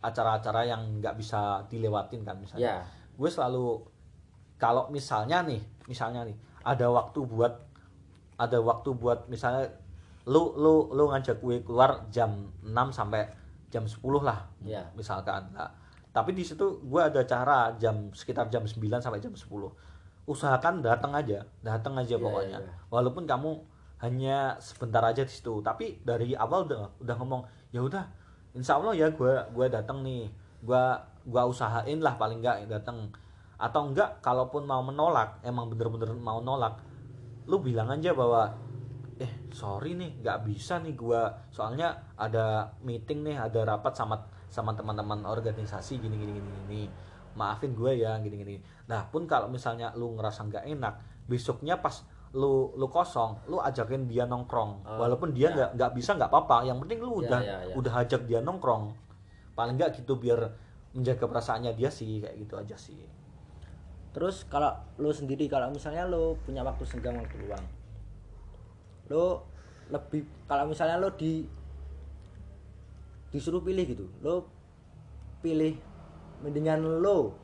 acara-acara 0.00 0.64
yang 0.64 0.98
nggak 0.98 1.14
bisa 1.14 1.40
dilewatin 1.66 2.22
kan 2.22 2.34
misalnya 2.34 2.66
Ya. 2.66 2.82
gue 3.14 3.28
selalu 3.28 3.84
kalau 4.56 4.88
misalnya 4.88 5.40
nih 5.42 5.60
misalnya 5.86 6.24
nih 6.24 6.34
ada 6.62 6.88
waktu 6.88 7.20
buat 7.22 7.52
ada 8.36 8.58
waktu 8.58 8.90
buat 8.92 9.28
misalnya 9.28 9.68
lu 10.24 10.52
lu 10.54 10.88
lu 10.90 11.08
ngajak 11.08 11.38
gue 11.38 11.60
keluar 11.60 12.08
jam 12.08 12.48
6 12.58 12.72
sampai 12.90 13.28
jam 13.68 13.84
10 13.84 14.00
lah 14.20 14.40
Ya. 14.60 14.88
misalkan 14.92 15.52
nah, 15.52 15.68
tapi 16.10 16.32
di 16.32 16.42
situ 16.42 16.64
gue 16.82 17.00
ada 17.00 17.20
cara 17.22 17.70
jam 17.76 18.08
sekitar 18.10 18.48
jam 18.48 18.64
9 18.64 18.76
sampai 18.98 19.20
jam 19.20 19.30
10 19.30 19.46
usahakan 20.24 20.80
datang 20.80 21.12
aja 21.12 21.44
datang 21.60 21.94
aja 21.94 22.14
Iya, 22.14 22.18
pokoknya 22.18 22.56
iya, 22.56 22.66
iya. 22.66 22.72
walaupun 22.88 23.24
kamu 23.24 23.50
hanya 24.00 24.56
sebentar 24.60 25.04
aja 25.04 25.22
di 25.24 25.32
situ. 25.32 25.60
Tapi 25.60 26.00
dari 26.04 26.32
awal 26.36 26.66
udah 26.68 27.00
udah 27.00 27.14
ngomong 27.20 27.42
ya 27.72 27.84
udah 27.84 28.04
insya 28.56 28.80
Allah 28.80 28.96
ya 28.96 29.08
gue 29.12 29.34
gue 29.52 29.66
datang 29.68 30.00
nih. 30.04 30.28
Gue 30.60 30.84
gua 31.26 31.44
usahain 31.48 32.00
lah 32.00 32.16
paling 32.16 32.40
enggak 32.40 32.64
datang 32.68 33.12
atau 33.60 33.92
enggak 33.92 34.24
kalaupun 34.24 34.64
mau 34.64 34.80
menolak 34.80 35.44
emang 35.44 35.68
bener-bener 35.68 36.16
mau 36.16 36.40
nolak 36.40 36.80
lu 37.44 37.60
bilang 37.60 37.92
aja 37.92 38.16
bahwa 38.16 38.48
eh 39.20 39.28
sorry 39.52 39.92
nih 40.00 40.24
nggak 40.24 40.48
bisa 40.48 40.80
nih 40.80 40.96
gua. 40.96 41.28
Soalnya 41.52 41.92
ada 42.16 42.72
meeting 42.80 43.20
nih 43.20 43.36
ada 43.36 43.68
rapat 43.68 43.92
sama 43.92 44.16
sama 44.48 44.72
teman-teman 44.72 45.28
organisasi 45.28 46.00
gini 46.00 46.16
gini 46.16 46.32
gini 46.40 46.48
gini. 46.66 46.82
Maafin 47.36 47.76
gue 47.76 48.00
ya 48.00 48.16
gini 48.18 48.40
gini. 48.40 48.56
Nah 48.88 49.06
pun 49.12 49.28
kalau 49.28 49.46
misalnya 49.52 49.92
lu 49.92 50.16
ngerasa 50.16 50.48
nggak 50.48 50.64
enak 50.66 50.94
besoknya 51.28 51.78
pas 51.78 52.02
lu 52.30 52.70
lu 52.78 52.86
kosong 52.86 53.42
lu 53.50 53.58
ajakin 53.58 54.06
dia 54.06 54.22
nongkrong 54.22 54.86
Oh, 54.86 55.02
walaupun 55.02 55.34
dia 55.34 55.50
ya. 55.50 55.54
nggak 55.56 55.70
nggak 55.74 55.90
bisa 55.98 56.14
nggak 56.14 56.30
apa-apa 56.30 56.62
yang 56.62 56.78
penting 56.78 57.02
lu 57.02 57.18
Ya, 57.18 57.26
udah 57.26 57.40
ya, 57.42 57.56
ya. 57.66 57.74
udah 57.74 57.92
ajak 58.06 58.22
dia 58.24 58.38
nongkrong 58.38 58.94
paling 59.58 59.74
nggak 59.74 59.98
gitu 59.98 60.14
biar 60.14 60.38
menjaga 60.94 61.26
perasaannya 61.26 61.74
dia 61.74 61.90
sih 61.90 62.22
kayak 62.22 62.36
gitu 62.38 62.54
aja 62.54 62.76
sih 62.78 62.98
Terus 64.10 64.42
kalau 64.50 64.74
lo 64.98 65.14
sendiri 65.14 65.46
kalau 65.46 65.70
misalnya 65.70 66.02
lo 66.02 66.34
punya 66.42 66.66
waktu 66.66 66.82
senggang 66.82 67.14
waktu 67.14 67.46
luang, 67.46 67.62
lo 69.06 69.46
lebih 69.86 70.26
kalau 70.50 70.66
misalnya 70.66 70.98
lo 70.98 71.14
di 71.14 71.46
disuruh 73.30 73.62
pilih 73.62 73.86
gitu, 73.86 74.10
lo 74.18 74.50
pilih 75.38 75.78
mendingan 76.42 76.82
lo 76.98 77.38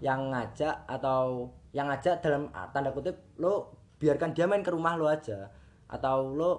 yang 0.00 0.32
ngajak 0.32 0.88
atau 0.88 1.52
yang 1.76 1.92
ngajak 1.92 2.24
dalam 2.24 2.48
ah, 2.56 2.64
tanda 2.72 2.96
kutip 2.96 3.12
lo 3.36 3.75
biarkan 3.96 4.36
dia 4.36 4.44
main 4.44 4.60
ke 4.60 4.70
rumah 4.70 4.94
lo 4.94 5.08
aja 5.08 5.48
atau 5.88 6.30
lo 6.32 6.50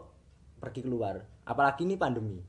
pergi 0.58 0.82
keluar. 0.86 1.22
Apalagi 1.46 1.86
ini 1.86 1.96
pandemi. 1.96 2.42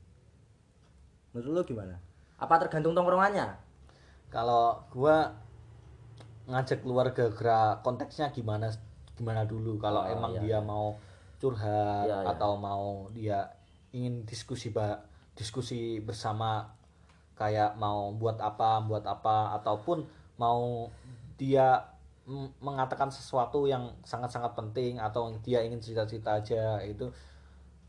Menurut 1.33 1.51
lo 1.53 1.61
gimana? 1.63 1.95
Apa 2.41 2.57
tergantung 2.57 2.97
tongkrongannya? 2.97 3.53
Kalau 4.33 4.81
gua 4.89 5.29
ngajak 6.49 6.81
keluarga 6.81 7.29
gerak 7.29 7.85
konteksnya 7.85 8.33
gimana 8.33 8.69
gimana 9.13 9.45
dulu? 9.45 9.77
Kalau 9.77 10.01
Oh, 10.05 10.09
emang 10.09 10.33
iya, 10.37 10.41
dia 10.41 10.51
iya. 10.57 10.59
mau 10.61 10.97
curhat 11.39 12.05
Iya, 12.09 12.17
iya. 12.25 12.29
atau 12.35 12.51
mau 12.59 13.07
dia 13.13 13.39
ingin 13.95 14.25
diskusi 14.27 14.69
ba 14.73 14.99
diskusi 15.37 16.03
bersama 16.03 16.67
kayak 17.39 17.79
mau 17.79 18.11
buat 18.11 18.35
apa 18.43 18.83
buat 18.83 19.07
apa 19.07 19.55
ataupun 19.61 20.03
mau 20.35 20.91
dia 21.39 21.79
mengatakan 22.61 23.09
sesuatu 23.09 23.65
yang 23.65 23.89
sangat-sangat 24.05 24.53
penting 24.53 25.01
atau 25.01 25.33
dia 25.41 25.65
ingin 25.65 25.81
cerita-cerita 25.81 26.37
aja 26.37 26.63
itu 26.85 27.09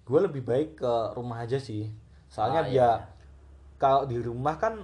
gue 0.05 0.21
lebih 0.21 0.43
baik 0.43 0.81
ke 0.81 0.93
rumah 1.15 1.45
aja 1.45 1.61
sih 1.61 1.87
soalnya 2.27 2.63
Ah, 2.65 2.69
dia 2.69 2.79
iya. 2.79 2.91
kalau 3.77 4.09
di 4.09 4.17
rumah 4.19 4.57
kan 4.57 4.81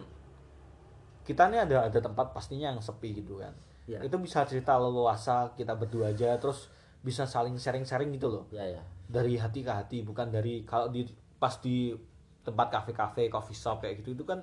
kita 1.26 1.50
nih 1.50 1.66
ada 1.66 1.90
ada 1.90 1.98
tempat 1.98 2.30
pastinya 2.30 2.70
yang 2.70 2.78
sepi 2.78 3.22
gitu 3.22 3.40
kan 3.42 3.54
Iya. 3.86 4.02
itu 4.02 4.18
bisa 4.18 4.42
cerita 4.42 4.74
leluasa 4.82 5.54
kita 5.54 5.78
berdua 5.78 6.10
aja 6.10 6.34
terus 6.42 6.66
bisa 7.06 7.22
saling 7.22 7.54
sharing-sharing 7.54 8.10
gitu 8.18 8.26
loh 8.26 8.44
ya 8.50 8.66
ya 8.66 8.82
dari 9.06 9.38
hati 9.38 9.62
ke 9.62 9.70
hati 9.70 10.02
bukan 10.02 10.26
dari 10.26 10.66
kalau 10.66 10.90
di 10.90 11.06
pas 11.38 11.54
di 11.62 11.94
tempat 12.42 12.66
kafe-kafe 12.66 13.30
coffee 13.30 13.54
shop 13.54 13.78
kayak 13.78 14.02
gitu 14.02 14.18
itu 14.18 14.24
kan 14.26 14.42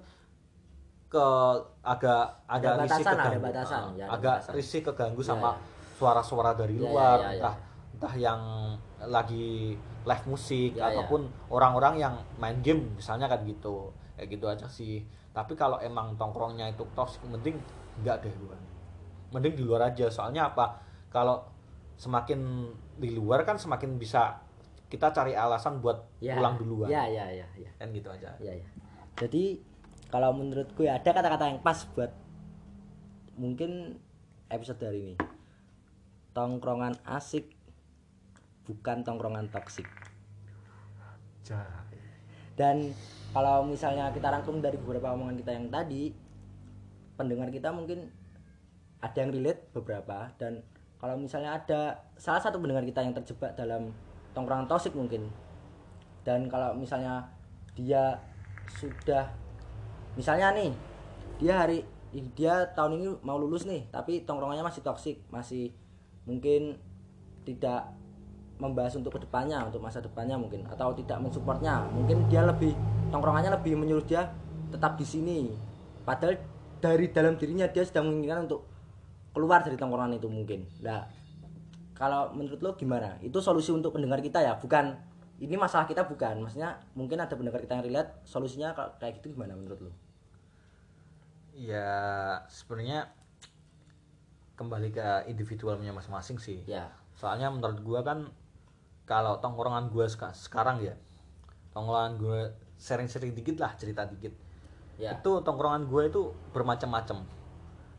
ke 1.14 1.28
agak 1.86 2.24
agak 2.50 2.74
risih 2.82 2.90
batasan, 2.98 3.14
ada 3.14 3.22
keganggu. 3.30 3.46
batasan, 3.46 3.78
Ah, 3.78 3.92
ya, 3.94 4.06
ada 4.06 4.14
agak 4.18 4.36
batasan. 4.42 4.54
risih 4.58 4.82
keganggu 4.82 5.22
Iya, 5.22 5.30
sama 5.30 5.50
iya. 5.50 5.62
suara-suara 5.94 6.52
dari 6.54 6.74
Iya, 6.74 6.82
iya, 6.82 6.90
luar 6.90 7.18
iya, 7.18 7.24
iya. 7.24 7.34
entah 7.38 7.56
entah 7.94 8.14
yang 8.18 8.42
lagi 9.06 9.78
live 10.04 10.26
musik 10.26 10.72
Iya, 10.74 10.82
iya. 10.82 10.86
ataupun 10.90 11.22
orang-orang 11.48 11.94
yang 11.96 12.14
main 12.36 12.58
game 12.60 12.98
misalnya 12.98 13.30
kan 13.30 13.46
gitu. 13.46 13.94
Kayak 14.14 14.28
gitu 14.30 14.46
aja 14.48 14.68
sih. 14.68 15.06
Tapi 15.30 15.54
kalau 15.54 15.78
emang 15.80 16.14
tongkrongnya 16.14 16.70
itu 16.70 16.82
toxic 16.94 17.22
mending 17.24 17.58
enggak 17.98 18.22
deh 18.22 18.34
gua 18.42 18.58
mending 19.32 19.54
di 19.54 19.64
luar 19.64 19.90
aja. 19.90 20.10
Soalnya 20.10 20.50
apa? 20.50 20.78
Kalau 21.10 21.42
semakin 21.94 22.70
di 22.96 23.14
luar 23.14 23.42
kan 23.42 23.58
semakin 23.58 23.98
bisa 23.98 24.38
kita 24.86 25.10
cari 25.10 25.34
alasan 25.34 25.78
buat 25.78 26.22
ya. 26.22 26.38
pulang 26.38 26.58
duluan. 26.58 26.86
Ya 26.86 27.06
ya 27.06 27.26
ya 27.30 27.46
ya. 27.54 27.70
Kan 27.78 27.90
gitu 27.90 28.10
aja. 28.10 28.30
Ya 28.38 28.54
ya. 28.54 28.66
Jadi 29.16 29.58
kalau 30.14 30.30
menurut 30.38 30.70
gue 30.78 30.86
ada 30.86 31.10
kata-kata 31.10 31.50
yang 31.50 31.66
pas 31.66 31.82
buat 31.98 32.14
mungkin 33.34 33.98
episode 34.54 34.86
hari 34.86 35.00
ini. 35.10 35.16
Tongkrongan 36.38 37.02
asik 37.10 37.50
bukan 38.70 39.02
tongkrongan 39.02 39.50
toksik 39.50 39.90
dan 42.54 42.94
kalau 43.34 43.66
misalnya 43.66 44.14
kita 44.14 44.30
rangkum 44.30 44.62
dari 44.62 44.78
beberapa 44.80 45.12
omongan 45.12 45.36
kita 45.42 45.52
yang 45.58 45.68
tadi 45.74 46.14
pendengar 47.18 47.50
kita 47.50 47.74
mungkin 47.74 48.14
ada 49.02 49.18
yang 49.18 49.34
relate 49.34 49.74
beberapa. 49.74 50.32
Dan 50.38 50.62
kalau 51.02 51.20
misalnya 51.20 51.58
ada 51.60 52.00
salah 52.16 52.40
satu 52.40 52.62
pendengar 52.62 52.86
kita 52.86 53.02
yang 53.04 53.12
terjebak 53.12 53.58
dalam 53.58 53.92
tongkrongan 54.38 54.70
toksik 54.70 54.94
mungkin. 54.94 55.28
Dan 56.24 56.48
kalau 56.48 56.78
misalnya 56.78 57.28
dia 57.74 58.22
sudah 58.80 59.28
misalnya 60.14 60.54
nih 60.54 60.72
dia 61.42 61.54
hari 61.66 61.86
dia 62.38 62.70
tahun 62.78 63.02
ini 63.02 63.08
mau 63.26 63.42
lulus 63.42 63.66
nih 63.66 63.90
tapi 63.90 64.22
tongkrongannya 64.22 64.62
masih 64.62 64.86
toksik 64.86 65.18
masih 65.34 65.74
mungkin 66.30 66.78
tidak 67.44 67.90
membahas 68.62 68.96
untuk 68.96 69.18
ke 69.18 69.20
depannya 69.26 69.60
untuk 69.66 69.82
masa 69.84 70.00
depannya 70.00 70.38
mungkin 70.40 70.64
atau 70.70 70.94
tidak 70.96 71.20
mensupportnya. 71.20 71.84
Mungkin 71.92 72.32
dia 72.32 72.46
lebih 72.46 72.72
tongkrongannya 73.10 73.52
lebih 73.60 73.76
menyuruh 73.76 74.06
dia 74.06 74.30
tetap 74.72 74.96
di 74.96 75.06
sini. 75.06 75.52
Padahal 76.08 76.40
dari 76.80 77.12
dalam 77.12 77.36
dirinya 77.40 77.68
dia 77.68 77.84
sedang 77.84 78.08
menginginkan 78.08 78.48
untuk 78.48 78.64
keluar 79.36 79.66
dari 79.66 79.76
tongkrongan 79.76 80.16
itu 80.16 80.32
mungkin. 80.32 80.64
Nah 80.80 81.04
kalau 81.98 82.32
menurut 82.32 82.64
lo 82.64 82.72
gimana? 82.78 83.18
Itu 83.20 83.42
solusi 83.42 83.74
untuk 83.76 84.00
pendengar 84.00 84.24
kita 84.24 84.40
ya 84.40 84.56
bukan 84.56 84.96
ini 85.42 85.56
masalah 85.58 85.90
kita 85.90 86.06
bukan 86.06 86.46
maksudnya 86.46 86.78
mungkin 86.94 87.18
ada 87.18 87.34
pendengar 87.34 87.62
kita 87.62 87.80
yang 87.82 87.86
relate 87.86 88.12
solusinya 88.28 88.76
kalau 88.78 88.94
kayak 89.02 89.18
gitu 89.22 89.34
gimana 89.34 89.58
menurut 89.58 89.90
lo 89.90 89.92
ya 91.54 92.42
sebenarnya 92.50 93.10
kembali 94.54 94.90
ke 94.94 95.08
individualnya 95.30 95.90
masing-masing 95.94 96.38
sih. 96.38 96.62
Ya. 96.70 96.94
Soalnya 97.18 97.50
menurut 97.50 97.82
gua 97.82 98.02
kan 98.06 98.30
kalau 99.04 99.38
tongkrongan 99.42 99.90
gua 99.90 100.06
seka- 100.06 100.34
sekarang 100.34 100.82
ya 100.82 100.94
tongkrongan 101.74 102.22
gua 102.22 102.40
sering-sering 102.78 103.34
dikit 103.34 103.58
lah 103.58 103.74
cerita 103.74 104.06
dikit. 104.06 104.34
Ya. 105.02 105.18
Itu 105.18 105.42
tongkrongan 105.42 105.90
gue 105.90 106.06
itu 106.06 106.22
bermacam-macam. 106.54 107.26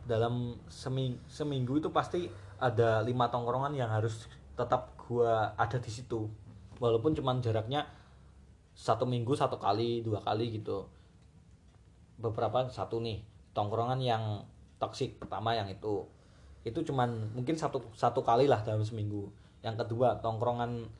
Dalam 0.06 0.60
seming- 0.70 1.18
seminggu 1.26 1.82
itu 1.82 1.90
pasti 1.90 2.30
ada 2.60 3.02
lima 3.02 3.26
tongkrongan 3.32 3.74
yang 3.74 3.90
harus 3.90 4.30
tetap 4.54 4.94
gue 4.94 5.26
ada 5.58 5.78
di 5.80 5.90
situ 5.90 6.30
walaupun 6.78 7.14
cuman 7.14 7.42
jaraknya 7.44 7.86
satu 8.74 9.06
minggu 9.06 9.34
satu 9.38 9.56
kali 9.58 10.02
dua 10.02 10.22
kali 10.22 10.58
gitu. 10.58 10.86
Beberapa 12.18 12.66
satu 12.70 12.98
nih 13.02 13.22
tongkrongan 13.54 14.02
yang 14.02 14.42
toksik 14.82 15.22
pertama 15.22 15.54
yang 15.54 15.70
itu. 15.70 16.06
Itu 16.66 16.82
cuman 16.82 17.34
mungkin 17.34 17.54
satu 17.54 17.82
satu 17.94 18.26
kali 18.26 18.50
lah 18.50 18.62
dalam 18.66 18.82
seminggu. 18.82 19.30
Yang 19.62 19.86
kedua 19.86 20.18
tongkrongan 20.18 20.90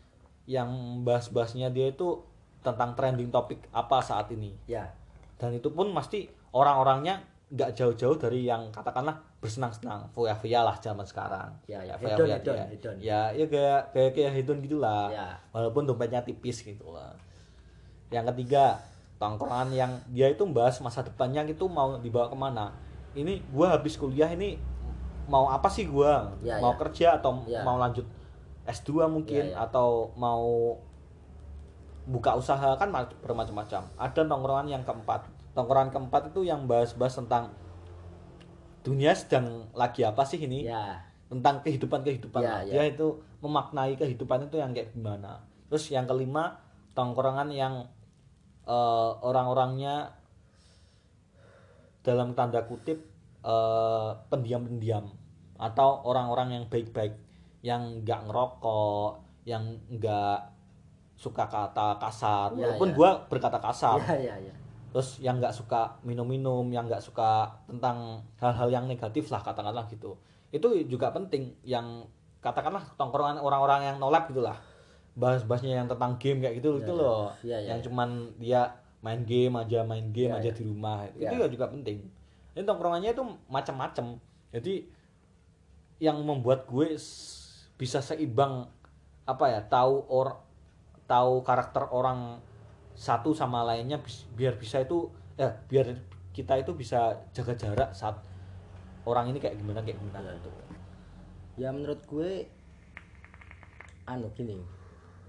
yang 0.45 1.03
bahas-bahasnya 1.03 1.73
dia 1.73 1.91
itu 1.91 2.21
tentang 2.65 2.97
trending 2.97 3.29
topik 3.29 3.61
apa 3.75 4.01
saat 4.01 4.31
ini. 4.33 4.55
Ya. 4.71 4.95
Dan 5.37 5.59
itu 5.59 5.69
pun 5.75 5.91
pasti 5.93 6.31
orang-orangnya 6.55 7.21
nggak 7.47 7.71
jauh-jauh 7.73 8.17
dari 8.17 8.45
yang 8.45 8.73
katakanlah 8.73 9.15
bersenang-senang 9.39 10.09
foya-foya 10.11 10.65
lah 10.65 10.75
zaman 10.77 11.05
sekarang 11.05 11.53
Ya, 11.67 11.79
ya, 11.81 11.95
foya-foya 11.95 12.41
hedon. 12.67 12.97
ya 12.99 13.31
ya 13.31 13.45
kayak 13.47 13.93
kayak 13.93 14.11
kayak 14.13 14.33
hedon 14.33 14.59
gitulah 14.59 15.09
Ya. 15.09 15.37
walaupun 15.51 15.85
dompetnya 15.85 16.21
tipis 16.21 16.61
gitu 16.61 16.89
lah 16.89 17.13
yang 18.09 18.25
ketiga 18.27 18.81
tongkrongan 19.17 19.71
yang 19.71 19.93
dia 20.09 20.29
itu 20.29 20.43
membahas 20.43 20.81
masa 20.81 21.01
depannya 21.01 21.45
itu 21.45 21.65
mau 21.67 21.97
dibawa 21.97 22.27
ke 22.27 22.35
mana 22.35 22.73
ini 23.13 23.45
gua 23.49 23.77
habis 23.77 23.95
kuliah 23.95 24.27
ini 24.29 24.57
mau 25.25 25.47
apa 25.47 25.69
sih 25.69 25.87
gua 25.87 26.33
Ya, 26.41 26.59
mau 26.59 26.73
ya. 26.73 26.79
kerja 26.81 27.09
atau 27.17 27.45
Ya. 27.45 27.61
mau 27.61 27.77
lanjut 27.77 28.05
S2 28.65 29.05
mungkin 29.07 29.45
Ya, 29.47 29.55
ya. 29.55 29.57
atau 29.63 30.11
mau 30.15 30.75
buka 32.05 32.35
usaha 32.35 32.73
kan 32.75 32.89
ma- 32.89 33.09
bermacam-macam. 33.19 33.81
Ada 33.95 34.21
tongkrongan 34.23 34.69
yang 34.71 34.83
keempat. 34.83 35.25
Tongkrongan 35.55 35.95
keempat 35.95 36.35
itu 36.35 36.43
yang 36.43 36.67
bahas-bahas 36.67 37.15
tentang 37.15 37.55
dunia 38.83 39.15
sedang 39.15 39.71
lagi 39.73 40.03
apa 40.03 40.27
sih 40.27 40.43
ini? 40.43 40.67
ya 40.67 40.99
Tentang 41.31 41.63
kehidupan-kehidupan. 41.65 42.43
Ya, 42.43 42.51
lah. 42.51 42.63
ya. 42.69 42.73
Dia 42.75 42.85
itu 42.95 43.07
memaknai 43.41 43.95
kehidupan 43.97 44.47
itu 44.47 44.61
yang 44.61 44.75
kayak 44.75 44.93
gimana. 44.93 45.41
Terus 45.71 45.89
yang 45.91 46.05
kelima, 46.05 46.59
tongkrongan 46.93 47.49
yang 47.51 47.87
eh, 48.67 49.11
orang-orangnya 49.23 50.15
dalam 52.05 52.37
tanda 52.37 52.67
kutip 52.69 53.01
eh, 53.41 54.11
pendiam-pendiam 54.29 55.09
atau 55.57 56.03
orang-orang 56.05 56.61
yang 56.61 56.65
baik-baik 56.69 57.15
yang 57.65 58.05
nggak 58.05 58.29
ngerokok, 58.29 59.25
yang 59.49 59.65
nggak 59.89 60.39
suka 61.17 61.47
kata 61.49 61.97
kasar, 61.97 62.53
Ya, 62.53 62.69
walaupun 62.75 62.91
ya. 62.93 62.95
gua 62.99 63.11
berkata 63.31 63.57
kasar. 63.63 63.97
ya 64.03 64.35
ya 64.35 64.37
ya 64.51 64.55
Terus 64.95 65.19
yang 65.19 65.43
nggak 65.43 65.51
suka 65.51 65.99
minum-minum, 66.07 66.63
yang 66.71 66.87
nggak 66.87 67.03
suka 67.03 67.51
tentang 67.67 68.23
hal-hal 68.39 68.71
yang 68.71 68.85
negatif 68.87 69.27
lah 69.35 69.43
katakanlah 69.43 69.91
gitu. 69.91 70.15
Itu 70.55 70.71
juga 70.87 71.11
penting 71.11 71.51
yang 71.67 72.07
katakanlah 72.39 72.95
tongkrongan 72.95 73.43
orang-orang 73.43 73.91
yang 73.91 73.97
nolak 73.99 74.31
gitulah. 74.31 74.55
Bahas-bahasnya 75.19 75.83
yang 75.83 75.91
tentang 75.91 76.15
game 76.23 76.39
kayak 76.47 76.63
gitu 76.63 76.79
Ya, 76.79 76.87
itu 76.87 76.93
ya. 76.95 77.01
loh. 77.03 77.27
Ya, 77.43 77.59
ya, 77.59 77.75
yang 77.75 77.79
ya. 77.83 77.85
cuman 77.91 78.09
dia 78.39 78.63
main 79.03 79.27
game 79.27 79.55
aja, 79.59 79.83
main 79.83 80.07
game 80.15 80.31
Ya, 80.31 80.39
aja 80.39 80.51
ya. 80.51 80.55
di 80.55 80.63
rumah. 80.63 81.11
Ya. 81.19 81.27
Itu 81.27 81.35
juga 81.43 81.49
juga 81.51 81.67
penting. 81.75 81.99
Ini 82.55 82.63
tongkrongannya 82.63 83.11
itu 83.11 83.25
macam-macam. 83.51 84.07
Jadi 84.55 84.75
yang 85.99 86.23
membuat 86.23 86.71
gue 86.71 86.95
bisa 87.75 87.99
seimbang 87.99 88.71
apa 89.27 89.45
ya 89.51 89.61
tahu 89.67 90.07
or 90.07 90.39
tahu 91.11 91.43
karakter 91.43 91.91
orang 91.91 92.39
satu 92.95 93.35
sama 93.35 93.67
lainnya 93.67 93.99
biar 94.39 94.55
bisa 94.55 94.83
itu 94.83 95.11
ya 95.35 95.51
biar 95.67 95.95
kita 96.35 96.59
itu 96.63 96.75
bisa 96.75 97.15
jaga 97.35 97.55
jarak 97.55 97.91
saat 97.95 98.19
orang 99.07 99.31
ini 99.31 99.39
kayak 99.39 99.59
gimana 99.59 99.83
kayak 99.85 99.99
gimana. 100.01 100.31
Ya. 100.31 101.69
ya 101.69 101.69
menurut 101.71 102.01
gue 102.07 102.49
anu 104.09 104.31
gini. 104.35 104.59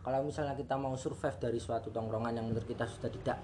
Kalau 0.06 0.21
misalnya 0.21 0.54
kita 0.54 0.78
mau 0.78 0.93
survive 0.93 1.38
dari 1.41 1.58
suatu 1.58 1.89
tongkrongan 1.89 2.38
yang 2.38 2.45
menurut 2.45 2.65
kita 2.69 2.86
sudah 2.86 3.10
tidak 3.10 3.38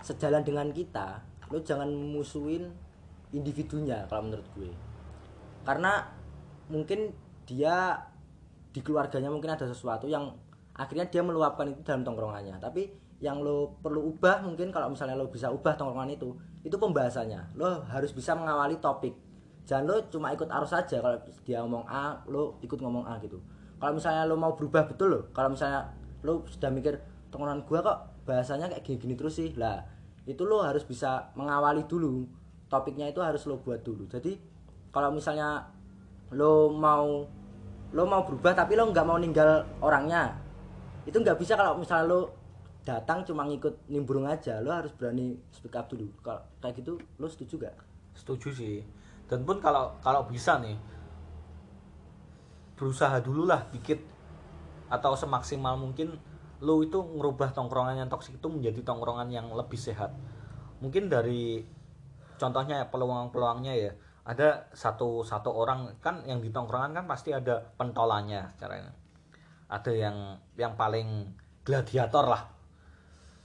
sejalan 0.00 0.40
dengan 0.40 0.72
kita 0.72 1.20
lo 1.46 1.62
jangan 1.62 1.86
musuhin 1.92 2.72
individunya 3.30 4.08
kalau 4.08 4.28
menurut 4.32 4.48
gue. 4.56 4.70
Karena 5.62 6.08
mungkin 6.72 7.12
dia 7.46 8.00
di 8.72 8.80
keluarganya 8.82 9.30
mungkin 9.30 9.54
ada 9.54 9.64
sesuatu 9.68 10.10
yang 10.10 10.34
akhirnya 10.76 11.08
dia 11.08 11.22
meluapkan 11.22 11.70
itu 11.70 11.80
dalam 11.84 12.02
tongkrongannya. 12.02 12.58
Tapi 12.58 13.05
yang 13.16 13.40
lo 13.40 13.80
perlu 13.80 14.12
ubah 14.12 14.44
mungkin 14.44 14.68
kalau 14.68 14.92
misalnya 14.92 15.16
lo 15.16 15.32
bisa 15.32 15.48
ubah 15.48 15.72
tongkrongan 15.72 16.12
itu 16.12 16.36
itu 16.60 16.76
pembahasannya. 16.76 17.56
Lo 17.56 17.84
harus 17.88 18.12
bisa 18.12 18.36
mengawali 18.36 18.76
topik. 18.76 19.16
Jangan 19.64 19.84
lo 19.88 19.96
cuma 20.12 20.30
ikut 20.36 20.46
arus 20.46 20.70
saja 20.70 21.00
kalau 21.00 21.16
dia 21.42 21.58
ngomong 21.64 21.84
A 21.88 22.20
lo 22.28 22.60
ikut 22.60 22.76
ngomong 22.76 23.08
A 23.08 23.16
gitu. 23.24 23.40
Kalau 23.80 23.92
misalnya 23.96 24.28
lo 24.28 24.36
mau 24.36 24.52
berubah 24.52 24.84
betul 24.84 25.08
lo. 25.08 25.20
Kalau 25.32 25.56
misalnya 25.56 25.96
lo 26.20 26.44
sudah 26.44 26.68
mikir 26.68 27.00
tongkrongan 27.32 27.64
gua 27.64 27.80
kok 27.80 27.98
bahasanya 28.28 28.68
kayak 28.68 28.84
gini-gini 28.84 29.14
terus 29.16 29.40
sih? 29.40 29.56
Lah 29.56 29.80
itu 30.28 30.44
lo 30.44 30.60
harus 30.60 30.84
bisa 30.84 31.32
mengawali 31.34 31.88
dulu. 31.88 32.28
Topiknya 32.68 33.08
itu 33.08 33.24
harus 33.24 33.46
lo 33.48 33.62
buat 33.62 33.80
dulu. 33.80 34.04
Jadi 34.12 34.36
kalau 34.92 35.08
misalnya 35.14 35.72
lo 36.36 36.68
mau 36.68 37.24
lo 37.94 38.02
mau 38.04 38.22
berubah 38.26 38.52
tapi 38.52 38.74
lo 38.74 38.90
nggak 38.90 39.06
mau 39.06 39.16
ninggal 39.16 39.62
orangnya 39.78 40.34
itu 41.06 41.14
nggak 41.22 41.38
bisa 41.38 41.54
kalau 41.54 41.78
misalnya 41.78 42.10
lo 42.10 42.45
datang 42.86 43.26
cuma 43.26 43.42
ngikut 43.50 43.90
nimbrung 43.90 44.30
aja 44.30 44.62
lo 44.62 44.70
harus 44.70 44.94
berani 44.94 45.34
speak 45.50 45.74
up 45.74 45.90
dulu. 45.90 46.06
Kalau 46.22 46.38
kayak 46.62 46.78
gitu 46.78 46.94
lo 47.18 47.26
setuju 47.26 47.66
gak 47.66 47.74
setuju 48.14 48.54
sih. 48.54 48.78
Dan 49.26 49.42
pun 49.42 49.58
kalau 49.58 49.98
kalau 49.98 50.22
bisa 50.30 50.62
nih 50.62 50.78
berusaha 52.78 53.18
dulu 53.18 53.50
lah 53.50 53.66
dikit. 53.74 53.98
Atau 54.86 55.18
semaksimal 55.18 55.74
mungkin 55.74 56.14
lo 56.62 56.78
itu 56.78 57.02
ngerubah 57.02 57.50
tongkrongan 57.50 57.98
yang 57.98 58.08
toksik 58.08 58.38
itu 58.38 58.46
menjadi 58.46 58.86
tongkrongan 58.86 59.34
yang 59.34 59.50
lebih 59.50 59.76
sehat. 59.76 60.14
Mungkin 60.78 61.10
dari 61.10 61.66
contohnya 62.38 62.80
ya 62.80 62.86
peluang-peluangnya 62.86 63.74
ya. 63.74 63.92
Ada 64.22 64.70
satu 64.70 65.26
satu 65.26 65.50
orang 65.50 65.98
kan 65.98 66.22
yang 66.22 66.38
di 66.38 66.54
tongkrongan 66.54 66.94
kan 66.94 67.04
pasti 67.10 67.34
ada 67.34 67.58
pentolannya 67.74 68.46
caranya. 68.62 68.94
Ada 69.66 69.90
yang 69.90 70.38
yang 70.54 70.78
paling 70.78 71.34
gladiator 71.66 72.30
lah 72.30 72.55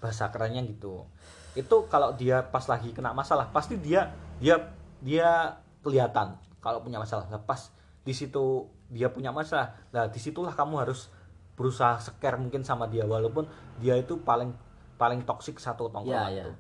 bahasa 0.01 0.33
kerennya 0.33 0.65
gitu. 0.65 1.05
Itu 1.53 1.85
kalau 1.87 2.17
dia 2.17 2.41
pas 2.49 2.65
lagi 2.65 2.89
kena 2.91 3.13
masalah 3.13 3.53
pasti 3.53 3.77
dia 3.77 4.09
dia 4.41 4.57
dia 4.99 5.61
kelihatan 5.85 6.35
kalau 6.59 6.81
punya 6.81 6.97
masalah. 6.97 7.29
Nah, 7.29 7.39
pas 7.39 7.69
di 8.01 8.11
situ 8.17 8.65
dia 8.89 9.13
punya 9.13 9.29
masalah 9.29 9.77
nah 9.93 10.09
di 10.09 10.17
situlah 10.17 10.51
kamu 10.57 10.83
harus 10.83 11.07
berusaha 11.53 12.01
scare 12.01 12.41
mungkin 12.41 12.65
sama 12.65 12.89
dia. 12.89 13.05
Walaupun 13.05 13.45
dia 13.77 13.93
itu 13.95 14.17
paling 14.25 14.51
paling 14.97 15.21
toksik 15.23 15.61
satu 15.61 15.87
tongkrongan 15.93 16.33
iya. 16.33 16.45
tuh. 16.49 16.57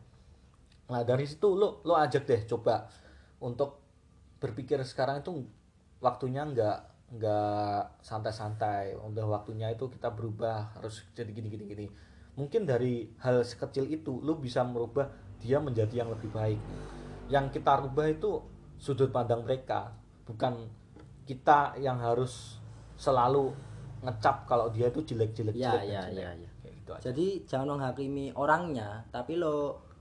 nah 0.91 1.07
dari 1.07 1.23
situ 1.23 1.55
lo 1.55 1.79
lo 1.87 1.95
ajak 1.95 2.25
deh 2.27 2.41
coba 2.49 2.83
untuk 3.39 3.79
berpikir 4.43 4.81
sekarang 4.83 5.23
itu 5.23 5.45
waktunya 6.03 6.45
nggak 6.45 6.77
nggak 7.17 8.01
santai-santai. 8.05 8.97
Udah 8.97 9.25
waktunya 9.25 9.73
itu 9.73 9.89
kita 9.89 10.13
berubah 10.13 10.77
harus 10.77 11.05
jadi 11.17 11.31
gini 11.33 11.47
gini 11.49 11.65
gini 11.65 11.87
mungkin 12.35 12.63
dari 12.63 13.11
hal 13.19 13.43
sekecil 13.43 13.91
itu 13.91 14.19
lu 14.23 14.39
bisa 14.39 14.63
merubah 14.63 15.11
dia 15.41 15.57
menjadi 15.57 16.05
yang 16.05 16.09
lebih 16.13 16.29
baik. 16.31 16.59
Yang 17.27 17.59
kita 17.59 17.81
rubah 17.81 18.07
itu 18.11 18.41
sudut 18.77 19.09
pandang 19.09 19.43
mereka 19.43 19.93
bukan 20.25 20.69
kita 21.25 21.77
yang 21.77 22.01
harus 22.01 22.57
selalu 22.97 23.53
ngecap 24.01 24.49
kalau 24.49 24.73
dia 24.73 24.89
itu 24.89 25.05
jelek-jelek 25.05 25.53
ya 25.53 25.77
jelek 25.77 25.85
ya 25.85 26.01
jelek. 26.09 26.17
ya 26.17 26.31
ya. 26.33 26.49
Kayak 26.61 26.73
gitu 26.81 26.91
aja. 26.93 27.03
jadi 27.09 27.27
jangan 27.45 27.67
menghakimi 27.77 28.25
orangnya 28.33 29.05
tapi 29.13 29.37
lo 29.37 29.91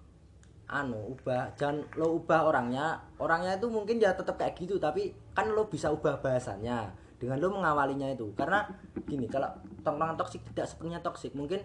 anu 0.70 1.18
ubah. 1.18 1.58
Jangan 1.58 1.82
lo 1.98 2.22
ubah 2.22 2.46
orangnya. 2.46 3.02
Orangnya 3.18 3.58
itu 3.58 3.66
mungkin 3.66 3.98
ya 3.98 4.14
tetap 4.14 4.38
kayak 4.38 4.54
gitu 4.54 4.78
tapi 4.78 5.10
kan 5.34 5.50
lo 5.50 5.66
bisa 5.66 5.90
ubah 5.90 6.22
bahasannya 6.22 6.94
dengan 7.18 7.36
lo 7.42 7.48
mengawalinya 7.52 8.06
itu. 8.08 8.30
Karena 8.38 8.64
gini 9.02 9.26
kalau 9.26 9.50
tongkrongan 9.82 10.16
toksik 10.16 10.46
tidak 10.54 10.70
sepenuhnya 10.70 11.02
toksik 11.02 11.34
mungkin 11.34 11.60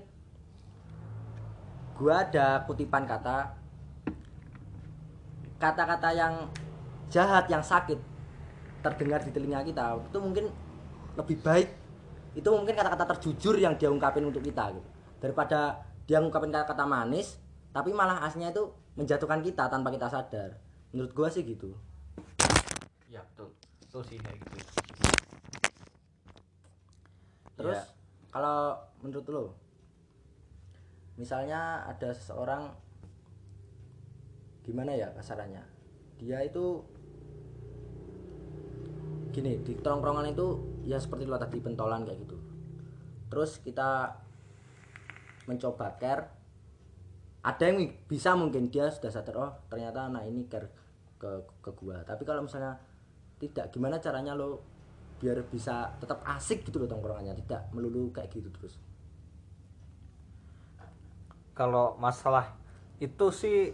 gua 1.95 2.27
ada 2.27 2.61
kutipan 2.67 3.07
kata 3.07 3.55
kata-kata 5.55 6.09
yang 6.11 6.33
jahat 7.07 7.47
yang 7.47 7.63
sakit 7.63 7.97
terdengar 8.83 9.23
di 9.23 9.31
telinga 9.31 9.63
kita 9.63 9.97
itu 9.97 10.19
mungkin 10.19 10.45
lebih 11.15 11.39
baik. 11.41 11.69
Itu 12.35 12.51
mungkin 12.51 12.75
kata-kata 12.75 13.15
terjujur 13.15 13.55
yang 13.55 13.79
dia 13.79 13.87
ungkapin 13.87 14.27
untuk 14.27 14.43
kita 14.43 14.75
gitu. 14.75 14.89
Daripada 15.23 15.79
dia 16.03 16.19
ngungkapin 16.19 16.51
kata-kata 16.51 16.83
manis 16.83 17.39
tapi 17.71 17.95
malah 17.95 18.21
aslinya 18.27 18.51
itu 18.51 18.67
menjatuhkan 18.99 19.39
kita 19.39 19.71
tanpa 19.71 19.89
kita 19.89 20.11
sadar. 20.11 20.59
Menurut 20.91 21.15
gua 21.15 21.31
sih 21.31 21.47
gitu. 21.47 21.71
Ya 23.07 23.23
betul. 23.23 23.55
Betul 23.87 24.01
sih 24.11 24.17
kayak 24.19 24.37
gitu. 24.43 24.57
Terus 27.55 27.79
Ya. 27.79 27.87
kalau 28.35 28.75
menurut 28.99 29.25
lo 29.31 29.43
misalnya 31.15 31.87
ada 31.87 32.11
seseorang 32.11 32.71
gimana 34.65 34.95
ya 34.95 35.11
kasarannya? 35.15 35.63
Dia 36.19 36.43
itu 36.43 36.83
gini 39.35 39.59
di 39.61 39.75
tongkrongan 39.75 40.31
itu 40.31 40.47
ya 40.87 40.95
seperti 40.95 41.27
lo 41.27 41.35
tadi 41.35 41.59
pentolan 41.59 42.07
kayak 42.07 42.19
gitu. 42.23 42.37
Terus 43.27 43.59
kita 43.59 44.15
mencoba 45.45 45.99
care. 45.99 46.23
Ada 47.45 47.69
yang 47.69 47.93
bisa 48.09 48.33
mungkin 48.33 48.73
dia 48.73 48.89
sudah 48.89 49.13
sadar 49.13 49.35
oh 49.37 49.51
ternyata 49.69 50.09
anak 50.09 50.25
ini 50.25 50.49
care 50.49 50.71
ke 51.21 51.45
ke 51.61 51.69
gua. 51.77 52.01
Tapi 52.01 52.25
kalau 52.25 52.41
misalnya 52.41 52.73
tidak 53.37 53.69
gimana 53.69 54.01
caranya 54.01 54.33
lo 54.33 54.65
biar 55.21 55.45
bisa 55.47 55.93
tetap 56.01 56.25
asik 56.25 56.65
gitu 56.65 56.81
loh 56.81 56.89
tongkrongannya? 56.89 57.37
Tidak 57.37 57.75
melulu 57.75 58.09
kayak 58.09 58.33
gitu 58.33 58.49
terus 58.49 58.81
kalau 61.55 61.95
masalah 61.97 62.53
itu 62.97 63.31
sih 63.31 63.71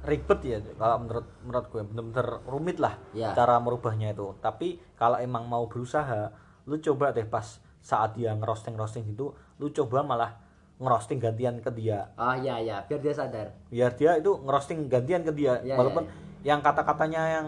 ribet 0.00 0.40
ya 0.42 0.58
kalau 0.74 0.96
menurut 0.98 1.26
menurut 1.40 1.66
gue. 1.68 1.82
Bener-bener 1.82 2.26
rumit 2.44 2.76
lah 2.76 2.98
Ya. 3.12 3.30
cara 3.32 3.56
merubahnya 3.56 4.10
itu. 4.10 4.34
Tapi 4.38 4.82
kalau 4.94 5.16
emang 5.16 5.46
mau 5.46 5.64
berusaha 5.64 6.34
lu 6.66 6.76
coba 6.76 7.10
deh 7.10 7.24
pas 7.24 7.46
saat 7.80 8.12
dia 8.12 8.34
ngerosting 8.34 8.76
roasting 8.76 9.08
itu 9.08 9.32
lu 9.56 9.70
coba 9.70 10.02
malah 10.02 10.36
ngerosting 10.76 11.16
gantian 11.16 11.60
ke 11.60 11.70
dia. 11.70 12.10
Oh 12.16 12.32
iya 12.34 12.58
ya. 12.58 12.76
Biar 12.84 13.00
dia 13.00 13.14
sadar. 13.14 13.52
Biar 13.68 13.92
dia 13.94 14.16
itu 14.16 14.32
ngerosting 14.34 14.88
gantian 14.88 15.22
ke 15.22 15.32
dia. 15.32 15.60
Ya, 15.60 15.76
walaupun 15.76 16.08
ya, 16.40 16.56
yang 16.56 16.60
kata-katanya 16.60 17.22
yang 17.30 17.46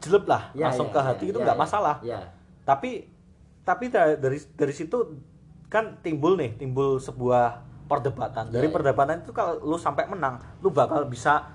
jelek 0.00 0.24
lah 0.24 0.48
Ya, 0.52 0.68
langsung 0.68 0.88
ya, 0.88 0.92
ke 0.92 1.00
ya, 1.00 1.04
hati 1.06 1.24
itu 1.28 1.38
ya, 1.38 1.44
nggak 1.44 1.58
ya. 1.58 1.62
masalah. 1.62 1.96
ya. 2.00 2.20
Tapi 2.64 3.12
tapi 3.62 3.84
da- 3.90 4.16
dari 4.16 4.38
dari 4.54 4.72
situ 4.72 5.20
kan 5.66 5.98
timbul 6.00 6.38
nih 6.38 6.54
timbul 6.56 6.96
sebuah 6.96 7.60
perdebatan 7.86 8.50
dari 8.50 8.66
Ya, 8.66 8.70
ya. 8.70 8.74
perdebatan 8.74 9.16
itu 9.20 9.30
kalau 9.30 9.58
lu 9.60 9.76
sampai 9.76 10.06
menang 10.06 10.36
lu 10.58 10.68
bakal 10.68 11.06
bisa 11.06 11.54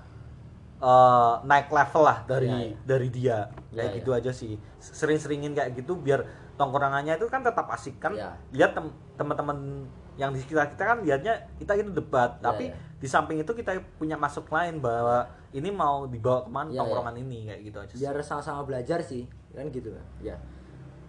eh, 0.78 1.34
naik 1.44 1.70
level 1.70 2.02
lah 2.02 2.18
dari 2.24 2.48
Ya, 2.48 2.58
ya. 2.58 2.74
dari 2.84 3.08
dia 3.08 3.38
Ya, 3.70 3.76
kayak 3.78 3.88
ya. 3.88 3.96
gitu 4.00 4.10
aja 4.12 4.30
sih 4.30 4.52
sering-seringin 4.76 5.52
kayak 5.52 5.76
gitu 5.76 5.94
biar 5.94 6.26
tongkrongannya 6.54 7.14
itu 7.14 7.26
kan 7.26 7.40
tetap 7.40 7.70
asik 7.70 7.96
kan 7.96 8.12
Ya. 8.12 8.34
lihat 8.50 8.74
tem- 8.74 8.90
teman-teman 9.14 9.86
yang 10.12 10.28
di 10.28 10.38
sekitar 10.38 10.68
kita 10.68 10.82
kan 10.84 10.98
lihatnya 11.00 11.38
kita 11.56 11.72
itu 11.74 11.88
debat 11.88 12.34
Ya, 12.34 12.44
tapi 12.44 12.64
ya. 12.68 12.76
di 12.98 13.06
samping 13.06 13.38
itu 13.38 13.52
kita 13.52 13.72
punya 13.96 14.14
masuk 14.14 14.48
lain 14.48 14.76
bahwa 14.76 15.24
ini 15.50 15.68
mau 15.68 16.04
dibawa 16.04 16.42
ke 16.42 16.50
mana 16.50 16.66
Ya, 16.66 16.74
ya. 16.74 16.78
tongkrongan 16.82 17.16
ini 17.20 17.38
kayak 17.46 17.60
gitu 17.62 17.78
aja 17.78 17.92
sih. 17.92 18.00
biar 18.00 18.16
sama-sama 18.20 18.60
belajar 18.62 18.98
sih 19.00 19.24
kan 19.52 19.68
gitu 19.68 19.92
ya 20.18 20.36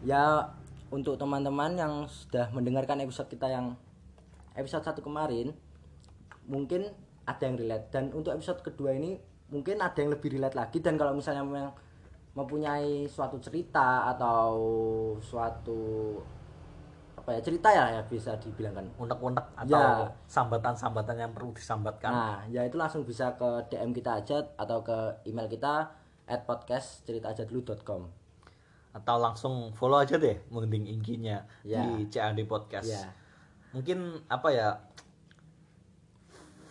ya 0.03 0.23
untuk 0.89 1.15
teman-teman 1.15 1.73
yang 1.73 1.93
sudah 2.05 2.51
mendengarkan 2.51 3.01
episode 3.01 3.25
kita 3.25 3.47
yang 3.47 3.73
episode 4.53 4.83
satu 4.83 5.01
kemarin 5.01 5.51
mungkin 6.43 6.87
ada 7.23 7.41
yang 7.41 7.55
relate 7.55 7.87
dan 7.89 8.11
untuk 8.11 8.31
episode 8.31 8.59
kedua 8.61 8.91
ini 8.91 9.15
mungkin 9.47 9.79
ada 9.79 9.95
yang 9.95 10.11
lebih 10.11 10.33
relate 10.33 10.53
lagi 10.53 10.77
dan 10.77 10.95
kalau 10.95 11.13
misalnya 11.13 11.41
memang 11.41 11.71
mempunyai 12.33 13.05
suatu 13.05 13.37
cerita 13.37 14.09
atau 14.09 14.51
suatu 15.19 16.17
apa 17.15 17.29
ya 17.29 17.39
cerita 17.39 17.69
ya, 17.69 17.85
ya 17.89 18.01
bisa 18.03 18.35
dibilangkan 18.35 18.83
unek-unek 18.97 19.45
atau 19.55 19.69
Ya. 19.71 20.11
sambatan-sambatan 20.27 21.15
yang 21.15 21.31
perlu 21.31 21.53
disambatkan 21.53 22.11
Nah, 22.11 22.39
ya 22.49 22.65
itu 22.65 22.75
langsung 22.75 23.05
bisa 23.05 23.31
ke 23.33 23.47
DM 23.69 23.93
kita 23.93 24.19
aja 24.19 24.43
atau 24.57 24.83
ke 24.83 24.97
email 25.23 25.47
kita 25.47 25.87
at 26.25 26.41
podcast 26.43 27.05
cerita 27.05 27.31
aja 27.31 27.45
dulu.com. 27.45 28.09
atau 28.93 29.17
langsung 29.17 29.73
follow 29.73 29.97
aja 29.97 30.17
deh 30.17 30.37
mending 30.49 30.85
ingkinya 30.87 31.41
Ya. 31.63 31.81
di 31.81 32.05
CAD 32.05 32.45
Podcast. 32.45 32.85
Ya. 32.85 33.09
Mungkin 33.73 34.21
apa 34.29 34.49
ya 34.53 34.69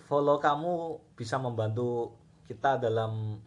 follow 0.07 0.39
kamu 0.39 1.03
bisa 1.19 1.37
membantu 1.37 2.15
kita 2.47 2.79
dalam 2.79 3.43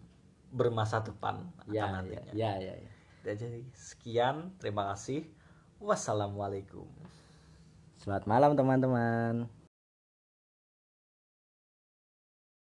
bermasa 0.52 1.00
depan 1.04 1.46
Ya, 1.68 1.88
akan 1.88 2.10
ya, 2.10 2.20
nantinya. 2.20 2.34
ya, 2.36 2.52
ya, 2.60 2.74
ya. 2.80 2.92
Jadi 3.26 3.66
sekian, 3.74 4.54
terima 4.62 4.94
kasih. 4.94 5.26
Wassalamualaikum. 5.82 6.86
Selamat 7.98 8.24
malam 8.30 8.52
teman-teman. 8.54 9.50